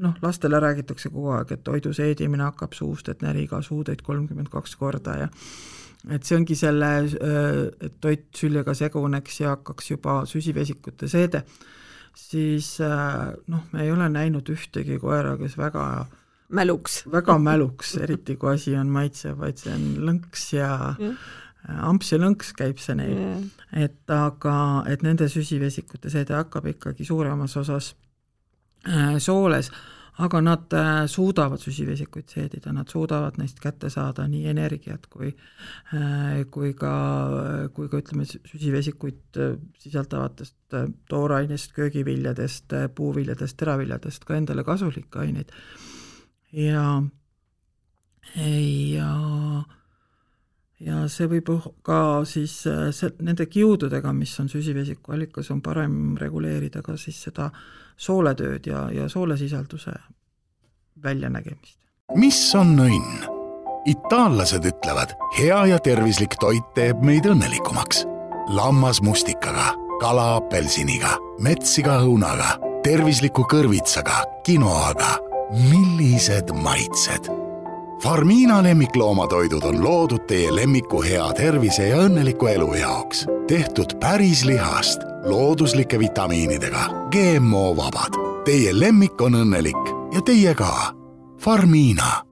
noh, 0.00 0.14
lastele 0.22 0.60
räägitakse 0.62 1.10
kogu 1.10 1.34
aeg, 1.34 1.54
et 1.54 1.64
toidu 1.66 1.92
seedimine 1.94 2.46
hakkab 2.46 2.74
suust, 2.78 3.10
et 3.10 3.22
näri 3.26 3.46
iga 3.48 3.60
suutäit 3.62 4.02
kolmkümmend 4.06 4.50
kaks 4.52 4.76
korda 4.78 5.18
ja 5.24 5.30
et 6.12 6.26
see 6.26 6.36
ongi 6.36 6.56
selle, 6.58 6.90
et 7.80 7.94
toit 8.02 8.26
süljega 8.36 8.74
seguneks 8.76 9.40
ja 9.40 9.54
hakkaks 9.54 9.90
juba 9.94 10.18
süsivesikute 10.28 11.08
seede, 11.08 11.44
siis 12.14 12.76
äh, 12.84 13.32
noh, 13.50 13.64
me 13.72 13.86
ei 13.86 13.92
ole 13.92 14.08
näinud 14.12 14.48
ühtegi 14.52 15.00
koera, 15.02 15.34
kes 15.40 15.56
väga 15.58 15.84
mäluks. 16.48 17.02
väga 17.12 17.38
mäluks, 17.38 17.96
eriti 17.96 18.36
kui 18.36 18.54
asi 18.54 18.76
on 18.76 18.92
maitsev, 18.92 19.38
vaid 19.38 19.58
see 19.62 19.72
on 19.74 19.88
lõnks 20.10 20.50
ja 20.56 20.74
amps 21.68 22.12
ja 22.12 22.20
lõnks 22.20 22.52
käib 22.56 22.80
see 22.82 22.96
neil. 22.98 23.48
et 23.72 24.12
aga, 24.12 24.84
et 24.90 25.02
nende 25.02 25.28
süsivesikute 25.32 26.12
seede 26.12 26.36
hakkab 26.36 26.68
ikkagi 26.74 27.06
suuremas 27.08 27.56
osas 27.56 27.94
äh, 28.88 29.16
sooles, 29.18 29.70
aga 30.24 30.40
nad 30.44 30.74
äh, 30.76 30.90
suudavad 31.10 31.62
süsivesikuid 31.62 32.28
seedida, 32.30 32.72
nad 32.72 32.90
suudavad 32.92 33.38
neist 33.40 33.58
kätte 33.62 33.90
saada 33.90 34.28
nii 34.28 34.44
energiat 34.52 35.08
kui 35.10 35.32
äh, 35.32 36.44
kui 36.50 36.74
ka, 36.78 36.92
kui 37.74 37.88
ka 37.88 38.02
ütleme, 38.02 38.28
süsivesikuid 38.28 39.40
sisaldavatest 39.80 40.78
toorainest, 41.08 41.72
köögiviljadest, 41.72 42.76
puuviljadest, 42.94 43.56
teraviljadest 43.56 44.28
ka 44.28 44.36
endale 44.36 44.66
kasulikke 44.68 45.24
aineid 45.24 45.56
ja, 46.54 47.02
ja, 48.94 49.10
ja 50.80 51.02
see 51.10 51.28
võib 51.30 51.50
ka 51.86 51.98
siis 52.28 52.56
see, 52.64 53.12
nende 53.24 53.46
kiududega, 53.50 54.12
mis 54.16 54.34
on 54.42 54.50
süsivesiku 54.52 55.16
allikas, 55.16 55.50
on 55.54 55.62
parem 55.64 56.16
reguleerida 56.20 56.82
ka 56.84 56.98
siis 57.00 57.20
seda 57.28 57.50
sooletööd 57.96 58.66
ja, 58.70 58.88
ja 58.94 59.08
soolesisalduse 59.08 59.94
väljanägemist. 61.02 61.78
mis 62.20 62.40
on 62.58 62.76
õnn? 62.86 63.30
itaallased 63.84 64.64
ütlevad, 64.64 65.10
hea 65.36 65.58
ja 65.68 65.78
tervislik 65.84 66.38
toit 66.40 66.70
teeb 66.76 67.02
meid 67.04 67.26
õnnelikumaks. 67.28 68.06
lammas 68.48 69.02
mustikaga, 69.02 69.74
kala 70.00 70.36
apelsiniga, 70.38 71.18
mets 71.40 71.78
iga 71.78 71.98
õunaga, 72.00 72.56
tervisliku 72.84 73.44
kõrvitsaga, 73.48 74.22
quinoaga 74.46 75.33
millised 75.54 76.52
maitsed! 76.62 77.30
Farmiina 78.02 78.62
lemmikloomatoidud 78.62 79.62
on 79.62 79.84
loodud 79.84 80.26
teie 80.28 80.54
lemmiku 80.54 81.02
hea 81.02 81.32
tervise 81.32 81.86
ja 81.88 82.02
õnneliku 82.04 82.46
elu 82.46 82.74
jaoks. 82.74 83.26
tehtud 83.46 83.96
päris 84.00 84.44
lihast, 84.44 85.00
looduslike 85.24 85.98
vitamiinidega, 85.98 86.84
GMO-vabad. 87.10 88.18
Teie 88.44 88.74
lemmik 88.80 89.20
on 89.20 89.34
õnnelik 89.34 89.88
ja 90.12 90.20
teie 90.20 90.54
ka. 90.54 90.92
Farmiina. 91.40 92.24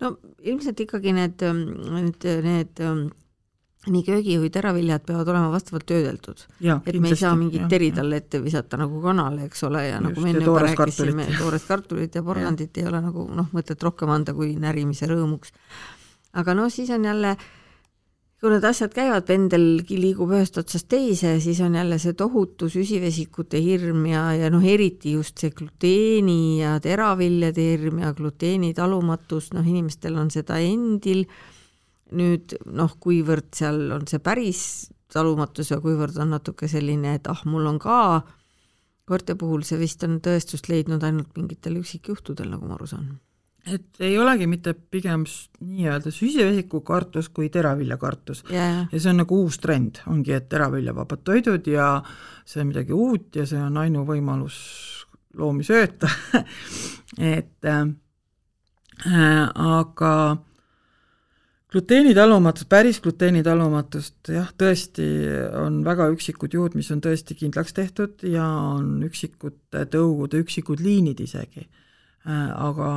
no 0.00 0.16
ilmselt 0.42 0.80
ikkagi 0.80 1.12
need, 1.12 1.42
need, 1.90 2.24
need 2.44 2.80
nii 3.90 4.02
köögi 4.06 4.36
kui 4.40 4.50
teraviljad 4.52 5.04
peavad 5.06 5.28
olema 5.28 5.50
vastavalt 5.52 5.86
töödeldud. 5.88 6.44
et 6.86 7.00
me 7.00 7.10
ei 7.10 7.16
saa 7.16 7.34
mingit 7.36 7.66
teri 7.68 7.90
talle 7.92 8.20
ette 8.22 8.40
visata 8.42 8.78
nagu 8.80 9.00
kanale, 9.02 9.48
eks 9.48 9.64
ole, 9.68 9.82
ja 9.88 9.98
nagu 10.00 10.14
Just, 10.14 10.24
me 10.24 10.30
enne 10.32 10.44
juba 10.44 10.62
rääkisime, 10.64 11.26
toorest 11.38 11.68
kartulit 11.68 12.14
ja 12.14 12.22
porgandit 12.22 12.78
ei 12.78 12.86
ole 12.88 13.02
nagu 13.04 13.26
noh, 13.28 13.50
mõtet 13.52 13.82
rohkem 13.82 14.14
anda 14.14 14.34
kui 14.34 14.54
närimise 14.60 15.08
rõõmuks. 15.10 15.52
aga 16.40 16.54
no 16.54 16.68
siis 16.72 16.90
on 16.90 17.04
jälle, 17.04 17.36
kui 18.40 18.52
need 18.52 18.64
asjad 18.64 18.92
käivad, 18.94 19.26
pendel 19.28 19.66
liigub 19.88 20.32
ühest 20.32 20.56
otsast 20.60 20.88
teise, 20.88 21.38
siis 21.40 21.60
on 21.64 21.76
jälle 21.76 21.98
see 21.98 22.16
tohutu 22.16 22.68
süsivesikute 22.72 23.60
hirm 23.60 24.06
ja, 24.06 24.30
ja 24.32 24.52
noh, 24.52 24.64
eriti 24.64 25.12
just 25.18 25.40
see 25.40 25.52
gluteeni 25.52 26.62
ja 26.62 26.78
teraviljade 26.80 27.68
hirm 27.72 28.00
ja 28.04 28.14
gluteeni 28.16 28.72
talumatus, 28.74 29.52
noh, 29.52 29.66
inimestel 29.66 30.16
on 30.20 30.32
seda 30.32 30.58
endil 30.60 31.26
nüüd 32.12 32.56
noh, 32.66 32.96
kuivõrd 33.00 33.50
seal 33.56 33.88
on 33.94 34.04
see 34.10 34.20
päris 34.22 34.64
talumatus 35.14 35.70
ja 35.72 35.80
kuivõrd 35.82 36.16
on 36.22 36.34
natuke 36.34 36.68
selline, 36.70 37.16
et 37.18 37.28
ah, 37.30 37.44
mul 37.48 37.66
on 37.70 37.78
ka, 37.82 37.98
koerte 39.08 39.36
puhul 39.38 39.62
see 39.66 39.78
vist 39.80 40.02
on 40.06 40.18
tõestust 40.24 40.68
leidnud 40.70 41.04
ainult 41.06 41.36
mingitel 41.38 41.78
üksikjuhtudel, 41.80 42.50
nagu 42.54 42.68
ma 42.68 42.76
aru 42.78 42.88
saan. 42.90 43.06
et 43.64 44.00
ei 44.04 44.18
olegi 44.20 44.46
mitte 44.50 44.74
pigem 44.74 45.24
nii-öelda 45.24 46.10
süsivesikukartus 46.12 47.30
kui 47.32 47.48
teraviljakartus 47.48 48.44
yeah.. 48.50 48.84
ja 48.92 49.00
see 49.00 49.10
on 49.12 49.22
nagu 49.22 49.38
uus 49.44 49.58
trend, 49.58 50.02
ongi, 50.10 50.34
et 50.36 50.48
teraviljavabad 50.52 51.24
toidud 51.24 51.66
ja 51.72 51.88
see 52.44 52.60
on 52.60 52.72
midagi 52.72 52.92
uut 52.92 53.36
ja 53.40 53.46
see 53.48 53.60
on 53.60 53.78
ainuvõimalus 53.80 54.58
loomi 55.38 55.64
sööta 55.64 56.10
et 57.36 57.70
äh, 57.70 57.86
aga 59.54 60.12
gluteenitalumatus, 61.74 62.68
päris 62.70 63.00
gluteenitalumatust 63.02 64.30
jah, 64.30 64.50
tõesti 64.58 65.04
on 65.58 65.80
väga 65.86 66.06
üksikud 66.14 66.54
juhud, 66.54 66.76
mis 66.78 66.90
on 66.94 67.02
tõesti 67.02 67.34
kindlaks 67.38 67.74
tehtud 67.74 68.22
ja 68.30 68.44
on 68.76 69.00
üksikute 69.06 69.82
tõugude 69.90 70.38
üksikud 70.44 70.82
liinid 70.84 71.20
isegi. 71.24 71.66
aga 72.24 72.90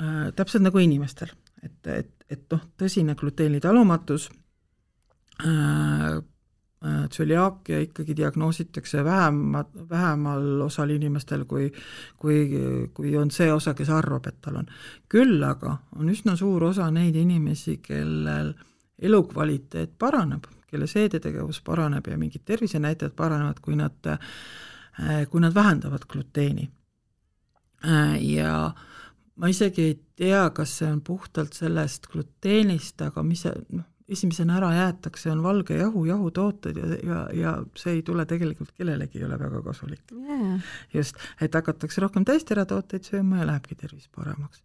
äh, 0.00 0.30
täpselt 0.38 0.62
nagu 0.64 0.78
inimestel, 0.80 1.34
et, 1.62 1.76
et, 1.86 2.12
et 2.30 2.46
noh, 2.52 2.62
tõsine 2.78 3.16
gluteenitalumatus 3.18 4.30
äh,, 5.42 6.22
tsüliaakia 7.10 7.80
ikkagi 7.80 8.16
diagnoositakse 8.16 9.04
vähemat, 9.04 9.68
vähemal 9.90 10.60
osal 10.60 10.90
inimestel, 10.90 11.44
kui 11.44 11.72
kui, 12.18 12.50
kui 12.94 13.16
on 13.16 13.30
see 13.30 13.52
osa, 13.52 13.74
kes 13.74 13.90
arvab, 13.90 14.26
et 14.26 14.40
tal 14.40 14.60
on. 14.60 14.68
küll 15.08 15.42
aga 15.42 15.78
on 15.96 16.10
üsna 16.12 16.36
suur 16.36 16.64
osa 16.68 16.90
neid 16.90 17.16
inimesi, 17.16 17.78
kellel 17.82 18.52
elukvaliteet 18.98 19.96
paraneb, 19.98 20.44
kelle 20.66 20.86
seedetegevus 20.86 21.62
paraneb 21.64 22.06
ja 22.06 22.18
mingid 22.18 22.44
tervisenäitajad 22.44 23.16
paranevad, 23.16 23.60
kui 23.64 23.76
nad, 23.76 24.12
kui 25.30 25.40
nad 25.40 25.54
vähendavad 25.54 26.06
gluteeni. 26.08 26.70
ja 28.20 28.74
ma 29.36 29.48
isegi 29.48 29.82
ei 29.82 29.98
tea, 30.16 30.50
kas 30.50 30.78
see 30.78 30.88
on 30.92 31.00
puhtalt 31.00 31.52
sellest 31.52 32.08
gluteenist, 32.12 33.00
aga 33.00 33.22
mis 33.22 33.44
see, 33.46 33.52
noh, 33.76 33.84
esimesena 34.08 34.60
ära 34.60 34.70
jäetakse, 34.74 35.30
on 35.32 35.42
valge 35.42 35.78
jahu, 35.80 36.04
jahutooted 36.06 36.78
ja, 36.78 36.92
ja, 37.02 37.22
ja 37.34 37.56
see 37.78 37.98
ei 37.98 38.04
tule 38.06 38.26
tegelikult 38.28 38.70
kellelegi, 38.76 39.18
ei 39.20 39.26
ole 39.26 39.38
väga 39.40 39.62
kasulik. 39.64 40.04
Yeah.. 40.14 40.62
just, 40.94 41.18
et 41.42 41.54
hakatakse 41.54 42.04
rohkem 42.04 42.26
täisteratooteid 42.28 43.08
sööma 43.08 43.42
ja 43.42 43.50
lähebki 43.50 43.74
tervis 43.74 44.08
paremaks. 44.14 44.62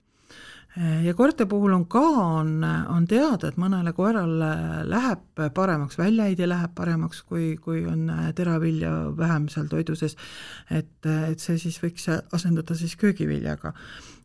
ja 1.04 1.14
koerte 1.18 1.46
puhul 1.50 1.74
on 1.74 1.88
ka, 1.90 2.06
on, 2.38 2.54
on 2.64 3.10
teada, 3.10 3.50
et 3.50 3.58
mõnele 3.60 3.96
koerale 3.98 4.52
läheb 4.88 5.44
paremaks, 5.58 5.98
väljaheide 5.98 6.48
läheb 6.48 6.78
paremaks, 6.78 7.26
kui, 7.26 7.56
kui 7.58 7.84
on 7.90 8.08
teravilja 8.38 8.94
vähem 9.18 9.50
seal 9.50 9.68
toidu 9.74 9.98
sees, 9.98 10.16
et, 10.70 10.94
et 11.06 11.42
see 11.42 11.58
siis 11.58 11.82
võiks 11.82 12.08
asendada 12.32 12.78
siis 12.78 12.96
köögiviljaga. 12.96 13.74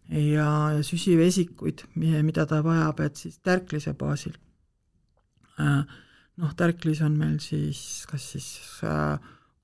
Ja 0.07 0.49
süsivesikuid, 0.87 1.81
mida 1.99 2.45
ta 2.47 2.61
vajab, 2.63 3.01
et 3.03 3.17
siis 3.19 3.41
tärklise 3.43 3.97
baasil 3.99 4.37
noh, 5.57 6.53
tärklis 6.57 7.01
on 7.07 7.17
meil 7.19 7.39
siis 7.41 7.81
kas 8.11 8.31
siis 8.35 8.49
äh, 8.85 9.17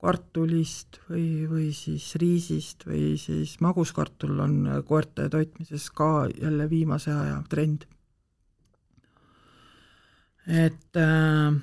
kartulist 0.03 0.99
või, 1.07 1.45
või 1.47 1.67
siis 1.75 2.09
riisist 2.19 2.87
või 2.87 3.13
siis 3.21 3.55
maguskartul 3.63 4.39
on 4.43 4.57
koerte 4.87 5.29
toitmises 5.31 5.89
ka 5.95 6.27
jälle 6.33 6.69
viimase 6.69 7.13
aja 7.13 7.37
trend. 7.49 7.85
et 10.47 10.99
äh, 10.99 11.61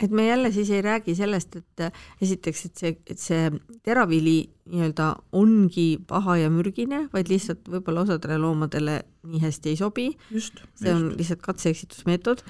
et 0.00 0.10
me 0.10 0.26
jälle 0.26 0.52
siis 0.52 0.70
ei 0.70 0.82
räägi 0.82 1.14
sellest, 1.14 1.56
et 1.56 1.82
esiteks, 2.20 2.64
et 2.66 2.80
see, 2.80 2.96
et 3.06 3.20
see 3.20 3.50
teravili 3.86 4.38
nii-öelda 4.72 5.10
ongi 5.32 5.98
paha 6.08 6.36
ja 6.42 6.50
mürgine, 6.50 7.04
vaid 7.12 7.30
lihtsalt 7.30 7.68
võib-olla 7.70 8.02
osadele 8.04 8.38
loomadele 8.42 8.98
nii 9.28 9.40
hästi 9.44 9.72
ei 9.72 9.78
sobi. 9.78 10.06
see 10.28 10.36
just. 10.40 10.64
on 10.90 11.06
lihtsalt 11.18 11.44
katse-eksitusmeetod 11.44 12.42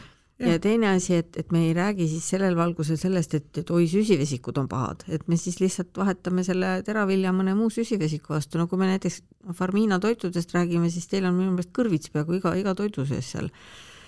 ja 0.48 0.58
teine 0.62 0.90
asi, 0.94 1.18
et, 1.22 1.36
et 1.40 1.52
me 1.52 1.64
ei 1.68 1.72
räägi 1.76 2.06
siis 2.10 2.26
sellel 2.34 2.56
valgusel 2.58 2.98
sellest, 3.00 3.36
et, 3.38 3.48
et 3.62 3.70
oi, 3.70 3.86
süsivesikud 3.90 4.58
on 4.60 4.68
pahad, 4.70 5.04
et 5.08 5.26
me 5.30 5.38
siis 5.40 5.60
lihtsalt 5.62 5.96
vahetame 5.98 6.44
selle 6.46 6.76
teravilja 6.86 7.32
mõne 7.36 7.56
muu 7.58 7.70
süsivesiku 7.72 8.36
vastu, 8.36 8.60
no 8.60 8.68
kui 8.70 8.80
me 8.80 8.90
näiteks 8.90 9.22
Farmina 9.56 9.98
toitudest 10.02 10.54
räägime, 10.56 10.90
siis 10.92 11.08
teil 11.10 11.26
on 11.28 11.36
minu 11.38 11.54
meelest 11.54 11.74
kõrvits 11.76 12.12
peaaegu 12.14 12.38
iga, 12.40 12.54
iga 12.60 12.74
toidu 12.78 13.06
sees 13.08 13.32
seal. 13.34 13.50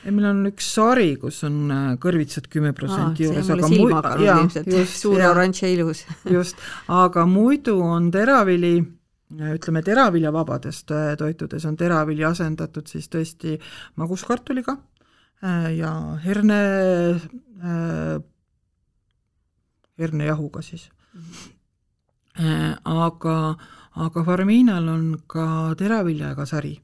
Ja 0.07 0.13
meil 0.15 0.29
on 0.29 0.45
üks 0.47 0.69
sari, 0.77 1.09
kus 1.19 1.41
on 1.49 1.57
äh, 1.75 1.87
kõrvitsad 2.03 2.47
kümme 2.53 2.71
protsenti 2.77 3.27
juures, 3.27 3.49
aga 3.51 3.71
silma 3.73 4.03
hakanud 4.03 4.29
ilmselt, 4.45 4.77
suur 5.03 5.19
ja 5.23 5.33
oranž 5.33 5.65
ja 5.65 5.73
ilus. 5.73 6.05
Just, 6.37 6.61
aga 6.93 7.27
muidu 7.27 7.81
on 7.83 8.13
teravili 8.15 8.77
ütleme, 9.27 9.83
teraviljavabadest 9.83 10.93
äh, 10.95 11.09
toitudes 11.19 11.65
on 11.67 11.75
teravili 11.77 12.23
asendatud 12.25 12.87
siis 12.87 13.11
tõesti 13.11 13.57
maguskartuliga 13.99 14.77
äh, 14.77 14.96
ja 15.77 15.91
herne 16.25 16.61
äh,, 17.61 18.23
hernejahuga 19.99 20.63
siis 20.63 20.91
mm. 21.15 21.21
-hmm. 21.21 22.79
aga, 22.85 23.57
aga 23.93 24.25
Farminal 24.25 24.89
on 24.89 25.19
ka 25.27 25.75
teraviljaga 25.79 26.47
sari 26.47 26.81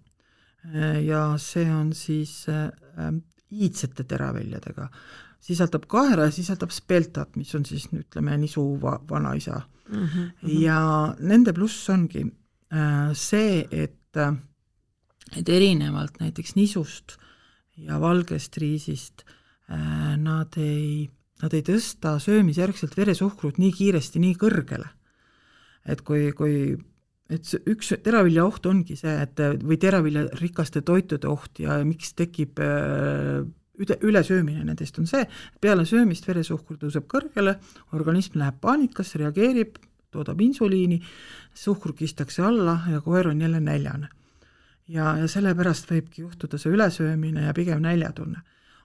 ja 1.02 1.38
see 1.38 1.74
on 1.74 1.92
siis 1.92 2.46
iidsete 3.52 4.04
teraviljadega, 4.08 4.88
sisaldab 5.42 5.86
kaera 5.90 6.28
ja 6.28 6.34
sisaldab 6.34 6.72
speltat, 6.74 7.36
mis 7.36 7.52
on 7.58 7.66
siis 7.68 7.88
ütleme, 7.92 8.36
nisu 8.40 8.64
va-, 8.82 9.00
vanaisa 9.10 9.60
mm. 9.88 10.06
-hmm. 10.06 10.30
ja 10.62 11.14
nende 11.18 11.52
pluss 11.52 11.88
ongi 11.90 12.24
äh, 12.24 13.12
see, 13.12 13.66
et, 13.70 14.16
äh, 14.16 14.34
et 15.36 15.48
erinevalt 15.48 16.20
näiteks 16.20 16.54
nisust 16.54 17.18
ja 17.88 17.98
valgest 18.02 18.56
riisist 18.62 19.24
äh, 19.24 20.14
nad 20.20 20.58
ei, 20.60 21.08
nad 21.42 21.54
ei 21.56 21.64
tõsta 21.66 22.16
söömisjärgselt 22.22 22.96
veresuhkrut 22.96 23.60
nii 23.62 23.72
kiiresti 23.78 24.22
nii 24.22 24.38
kõrgele. 24.40 24.88
et 25.84 26.02
kui, 26.06 26.30
kui 26.38 26.76
et 27.32 27.48
see 27.48 27.62
üks 27.72 27.94
teravilja 28.04 28.44
oht 28.46 28.66
ongi 28.66 28.96
see, 28.98 29.14
et 29.24 29.40
või 29.62 29.78
teraviljarikaste 29.80 30.82
toitude 30.86 31.28
oht 31.28 31.58
ja 31.62 31.80
miks 31.84 32.12
tekib 32.14 32.60
üle, 33.82 33.96
ülesöömine 34.00 34.64
nendest 34.64 34.98
on 35.00 35.08
see, 35.10 35.24
peale 35.60 35.86
söömist 35.88 36.26
veresuhkur 36.28 36.78
tõuseb 36.80 37.08
kõrgele, 37.10 37.56
organism 37.96 38.38
läheb 38.42 38.58
paanikasse, 38.62 39.20
reageerib, 39.22 39.78
toodab 40.12 40.40
insuliini, 40.44 41.00
suhkur 41.56 41.96
kistakse 41.96 42.44
alla 42.44 42.82
ja 42.92 43.00
koer 43.04 43.32
on 43.32 43.40
jälle 43.40 43.60
näljane. 43.60 44.10
Ja, 44.92 45.12
ja 45.20 45.28
sellepärast 45.30 45.90
võibki 45.90 46.24
juhtuda 46.24 46.60
see 46.60 46.72
ülesöömine 46.74 47.46
ja 47.48 47.54
pigem 47.56 47.82
näljatunne. 47.84 48.42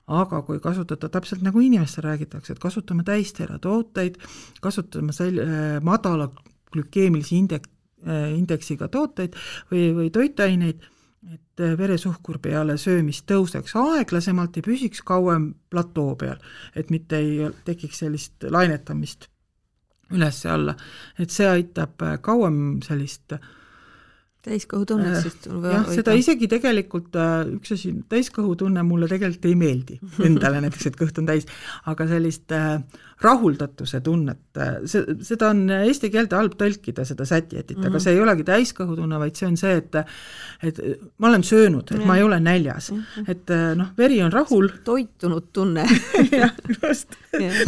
aga 0.08 0.40
kui 0.48 0.62
kasutada 0.64 1.10
täpselt 1.12 1.42
nagu 1.44 1.60
inimestele 1.60 2.08
räägitakse, 2.08 2.54
et 2.54 2.60
kasutame 2.64 3.04
täistera 3.04 3.58
tooteid, 3.60 4.16
kasutame 4.64 5.12
sel-, 5.12 5.42
äh, 5.44 5.82
madala 5.84 6.30
glükeemilise 6.72 7.36
indek-, 7.36 7.68
äh, 8.08 8.30
indeksiga 8.38 8.88
tooteid 8.88 9.36
või, 9.72 9.90
või 9.98 10.08
toitaineid 10.16 10.86
et 11.34 11.60
äh, 11.60 11.76
veresuhkur 11.78 12.40
peale 12.40 12.78
söömist 12.80 13.26
tõuseks 13.28 13.76
aeglasemalt 13.76 14.56
ja 14.56 14.64
püsiks 14.64 15.04
kauem 15.04 15.54
platoo 15.70 16.16
peal, 16.16 16.40
et 16.76 16.90
mitte 16.90 17.20
ei 17.20 17.52
tekiks 17.68 18.00
sellist 18.06 18.48
lainetamist 18.48 19.28
üles-alla, 20.16 20.78
et 21.20 21.36
see 21.36 21.50
aitab 21.52 22.00
kauem 22.24 22.80
sellist 22.86 23.36
äh, 23.36 23.44
täiskõhutunnet 24.48 25.20
siis 25.24 25.36
jah, 25.48 25.88
seda 25.92 26.14
isegi 26.18 26.48
tegelikult 26.52 27.16
äh, 27.20 27.50
üks 27.58 27.74
asi, 27.76 27.92
täiskõhutunne 28.12 28.84
mulle 28.88 29.10
tegelikult 29.12 29.48
ei 29.50 29.58
meeldi 29.60 29.98
endale 30.28 30.62
näiteks, 30.66 30.90
et 30.90 30.98
kõht 31.00 31.20
on 31.22 31.28
täis, 31.30 31.48
aga 31.90 32.08
sellist 32.10 32.54
äh, 32.56 32.80
rahuldatuse 33.24 34.02
tunnet, 34.06 34.44
äh, 34.62 34.80
see, 34.90 35.18
seda 35.28 35.52
on 35.54 35.64
eesti 35.78 36.12
keelde 36.14 36.38
halb 36.38 36.58
tõlkida, 36.60 37.06
seda 37.08 37.28
sätietit 37.28 37.76
mm, 37.76 37.82
-hmm. 37.82 37.88
aga 37.90 37.96
mhm. 37.96 38.06
see 38.06 38.16
ei 38.16 38.24
olegi 38.24 38.48
täiskõhutunne, 38.48 39.22
vaid 39.24 39.40
see 39.40 39.50
on 39.50 39.58
see, 39.60 39.78
et 39.82 40.00
et 40.68 40.82
ma 41.18 41.32
olen 41.32 41.44
söönud, 41.46 41.92
et 41.92 42.02
ja. 42.02 42.06
ma 42.08 42.18
ei 42.18 42.24
ole 42.26 42.40
näljas 42.40 42.92
mm, 42.92 43.04
-hmm. 43.16 43.32
et 43.32 43.56
noh, 43.78 43.92
veri 43.98 44.22
on 44.24 44.32
rahul. 44.34 44.70
toitunud 44.84 45.52
tunne 45.54 45.86
jah, 46.42 46.54
just 46.82 47.18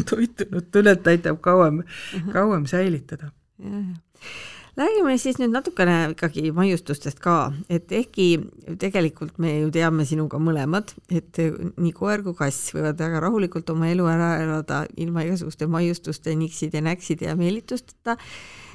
toitunud 0.09 0.71
tunnet 0.71 1.07
aitab 1.07 1.41
kauem, 1.41 1.83
mhm. 1.83 2.31
kauem 2.31 2.65
säilitada. 2.65 3.31
jah, 3.59 3.73
jah 3.73 4.48
räägime 4.79 5.17
siis 5.19 5.37
nüüd 5.39 5.51
natukene 5.53 5.95
ikkagi 6.13 6.51
maiustustest 6.55 7.19
ka, 7.23 7.51
et 7.71 7.91
ehkki 7.91 8.27
tegelikult 8.81 9.39
me 9.41 9.55
ju 9.59 9.71
teame 9.75 10.05
sinuga 10.07 10.39
mõlemad, 10.41 10.93
et 11.11 11.39
nii 11.39 11.91
koer 11.95 12.23
kui 12.25 12.37
kass 12.37 12.71
võivad 12.75 12.99
väga 13.01 13.21
rahulikult 13.25 13.69
oma 13.73 13.89
elu 13.91 14.07
ära 14.09 14.29
elada 14.43 14.83
ilma 14.97 15.25
igasuguste 15.27 15.67
maiustuste, 15.71 16.35
nikside, 16.39 16.81
näkside 16.85 17.29
ja 17.29 17.35
meelitusteta, 17.39 18.15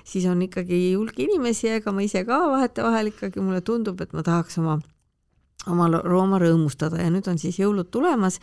siis 0.04 0.26
on 0.30 0.42
ikkagi 0.44 0.80
hulk 0.94 1.18
inimesi 1.24 1.70
ja 1.70 1.80
ega 1.80 1.94
ma 1.94 2.04
ise 2.04 2.24
ka 2.28 2.42
vahetevahel 2.52 3.12
ikkagi 3.14 3.42
mulle 3.44 3.64
tundub, 3.64 4.00
et 4.04 4.12
ma 4.12 4.24
tahaks 4.26 4.60
oma, 4.62 4.78
oma 5.70 5.88
looma 5.96 6.40
rõõmustada 6.42 7.00
ja 7.00 7.10
nüüd 7.12 7.28
on 7.30 7.40
siis 7.40 7.58
jõulud 7.62 7.90
tulemas. 7.94 8.40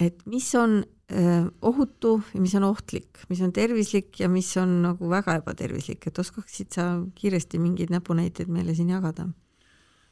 Et 0.00 0.26
mis 0.26 0.54
on 0.56 0.82
ohutu 1.66 2.20
ja 2.30 2.40
mis 2.40 2.52
on 2.54 2.68
ohtlik, 2.68 3.18
mis 3.26 3.40
on 3.42 3.50
tervislik 3.50 4.20
ja 4.20 4.28
mis 4.30 4.46
on 4.60 4.76
nagu 4.84 5.08
väga 5.10 5.34
ebatervislik, 5.40 6.06
et 6.06 6.18
oskaksid 6.22 6.70
sa 6.76 6.84
kiiresti 7.18 7.58
mingeid 7.58 7.90
näpunäiteid 7.90 8.52
meile 8.52 8.76
siin 8.78 8.92
jagada? 8.94 9.26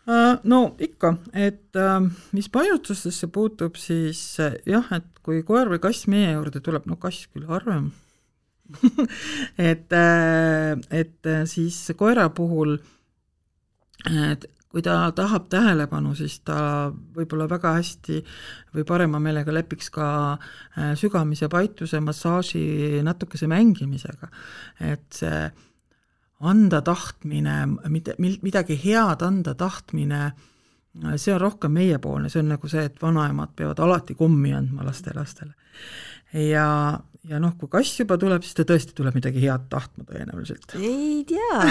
Äh, 0.08 0.38
no 0.48 0.72
ikka, 0.80 1.18
et 1.36 1.76
äh, 1.76 1.98
mis 2.32 2.46
pajutustesse 2.48 3.28
puutub, 3.28 3.76
siis 3.76 4.20
äh, 4.40 4.54
jah, 4.64 4.86
et 4.96 5.08
kui 5.20 5.42
koer 5.44 5.68
või 5.68 5.82
kass 5.84 6.06
meie 6.08 6.30
juurde 6.30 6.62
tuleb, 6.64 6.86
no 6.88 6.96
kass 6.96 7.26
küll 7.28 7.44
harvem 7.50 7.90
et, 9.70 9.92
et 9.92 11.28
siis 11.48 11.76
koera 11.96 12.26
puhul 12.32 12.74
et 14.08 14.44
kui 14.68 14.82
ta 14.84 15.12
tahab 15.16 15.46
tähelepanu, 15.48 16.12
siis 16.14 16.40
ta 16.44 16.90
võib-olla 17.16 17.46
väga 17.48 17.72
hästi 17.78 18.18
või 18.76 18.84
parema 18.88 19.20
meelega 19.22 19.54
lepiks 19.54 19.88
ka 19.94 20.08
äh, 20.34 20.92
sügamise, 20.98 21.48
paituse, 21.48 22.00
massaaži, 22.04 23.00
natukese 23.06 23.48
mängimisega. 23.48 24.28
et 24.80 25.08
see 25.12 25.48
anda 26.40 26.82
tahtmine, 26.86 27.56
midagi 28.42 28.76
head 28.78 29.24
anda 29.26 29.54
tahtmine, 29.58 30.32
see 31.16 31.34
on 31.34 31.40
rohkem 31.40 31.74
meiepoolne, 31.74 32.30
see 32.30 32.42
on 32.44 32.52
nagu 32.54 32.70
see, 32.70 32.84
et 32.86 33.00
vanaemad 33.02 33.56
peavad 33.58 33.80
alati 33.82 34.14
kommi 34.18 34.52
andma 34.54 34.86
lastelastele. 34.86 35.54
ja, 36.32 36.68
ja 37.28 37.38
noh, 37.42 37.52
kui 37.60 37.68
kass 37.70 37.98
juba 38.00 38.16
tuleb, 38.20 38.44
siis 38.44 38.56
ta 38.56 38.64
tõesti 38.68 38.94
tuleb 38.96 39.16
midagi 39.18 39.42
head 39.42 39.66
tahtma 39.72 40.06
tõenäoliselt. 40.08 40.74
ei 40.80 41.24
tea, 41.28 41.62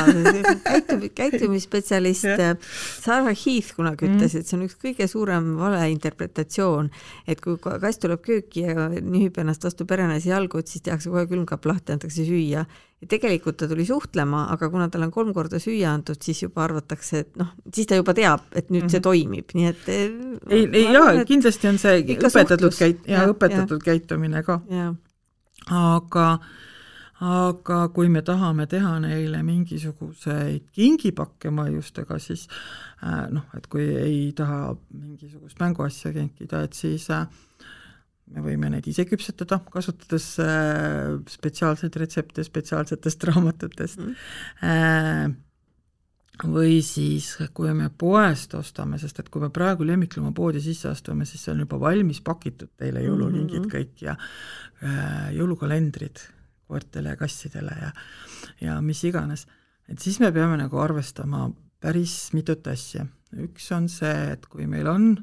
käitum-, 0.66 1.06
käitumisspetsialist 1.18 2.28
Sarah 3.06 3.32
Heath 3.34 3.74
kunagi 3.78 4.08
mm. 4.08 4.18
ütles, 4.18 4.36
et 4.38 4.50
see 4.50 4.58
on 4.58 4.66
üks 4.68 4.78
kõige 4.82 5.08
suurem 5.10 5.54
valeinterpretatsioon, 5.60 6.92
et 7.30 7.42
kui 7.44 7.58
kass 7.62 8.04
tuleb 8.04 8.22
kööki 8.26 8.68
ja 8.68 8.90
nühib 8.98 9.40
ennast 9.42 9.66
vastu 9.66 9.88
perenasi 9.90 10.32
jalgu, 10.34 10.62
et 10.62 10.70
siis 10.70 10.86
tehakse 10.86 11.14
kohe 11.14 11.26
külmkapp 11.30 11.66
lahti, 11.70 11.96
antakse 11.98 12.28
süüa. 12.28 12.68
ja 12.98 13.08
tegelikult 13.10 13.60
ta 13.62 13.68
tuli 13.70 13.86
suhtlema, 13.86 14.48
aga 14.54 14.70
kuna 14.74 14.88
talle 14.90 15.06
on 15.06 15.14
kolm 15.14 15.34
korda 15.34 15.60
süüa 15.62 15.92
antud, 15.94 16.18
siis 16.22 16.42
juba 16.42 16.64
arvatakse, 16.66 17.26
et 17.26 17.36
noh, 17.38 17.52
siis 17.74 17.90
ta 17.90 17.98
juba 17.98 18.14
teab, 18.18 18.46
et 18.54 18.70
nüüd 18.70 18.84
mm 18.84 18.88
-hmm. 18.88 18.92
see 18.92 19.00
mhm. 19.00 19.10
toimib, 19.10 19.54
nii 19.54 19.68
et 19.74 19.90
eh, 19.90 20.06
ei, 20.50 20.70
ei 20.74 20.94
jaa, 20.94 21.26
kindlasti 21.26 21.68
on 21.68 21.78
see 21.82 22.02
õpetatud 22.18 22.74
käit-, 22.74 23.06
jaa, 23.06 23.28
õpetatud 23.34 23.82
ja. 23.82 23.86
käitumine 23.92 24.44
ka. 24.44 24.62
jaa 24.70 24.96
aga 25.74 26.30
aga 27.18 27.80
kui 27.94 28.12
me 28.14 28.22
tahame 28.22 28.68
teha 28.70 28.92
neile 29.02 29.40
mingisuguseid 29.46 30.68
kingipakke 30.76 31.50
maiustega, 31.50 32.20
siis 32.22 32.46
äh, 33.02 33.26
noh, 33.34 33.48
et 33.58 33.66
kui 33.72 33.88
ei 33.98 34.20
taha 34.38 34.76
mingisugust 34.94 35.58
mänguasja 35.62 36.14
kinkida, 36.14 36.62
et 36.68 36.78
siis 36.78 37.08
äh, 37.10 37.26
me 38.36 38.44
võime 38.46 38.70
neid 38.70 38.86
ise 38.92 39.08
küpsetada, 39.10 39.64
kasutades 39.74 40.30
äh, 40.44 41.18
spetsiaalseid 41.34 41.98
retsepte 42.04 42.46
spetsiaalsetest 42.46 43.28
raamatutest. 43.32 44.06
Mm.. 44.62 45.36
Või 46.44 46.82
siis, 46.86 47.32
kui 47.54 47.74
me 47.74 47.90
poest 47.90 48.54
ostame, 48.54 49.00
sest 49.02 49.20
et 49.20 49.30
kui 49.30 49.42
me 49.42 49.50
praegu 49.50 49.86
lemmikloomapoodi 49.88 50.62
sisse 50.62 50.90
astume, 50.90 51.26
siis 51.26 51.44
see 51.44 51.54
on 51.56 51.64
juba 51.66 51.80
valmis 51.80 52.22
pakitud 52.22 52.70
teile 52.78 53.02
jõulukingid 53.02 53.60
mm 53.60 53.66
-hmm. 53.66 53.74
kõik 53.74 54.02
ja 54.06 54.18
Äh, 54.78 55.32
jõulukalendrid 55.34 56.20
koertele 56.70 57.16
ja 57.16 57.18
kassidele 57.18 57.74
ja, 57.82 57.88
ja 58.62 58.76
mis 58.86 59.00
iganes. 59.10 59.48
et 59.90 59.98
siis 59.98 60.20
me 60.22 60.30
peame 60.32 60.58
nagu 60.60 60.78
arvestama 60.78 61.48
päris 61.82 62.30
mitut 62.34 62.68
asja. 62.68 63.08
üks 63.34 63.72
on 63.74 63.88
see, 63.90 64.34
et 64.36 64.46
kui 64.46 64.68
meil 64.68 64.88
on 64.88 65.16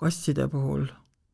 kasside 0.00 0.48
puhul, 0.48 0.86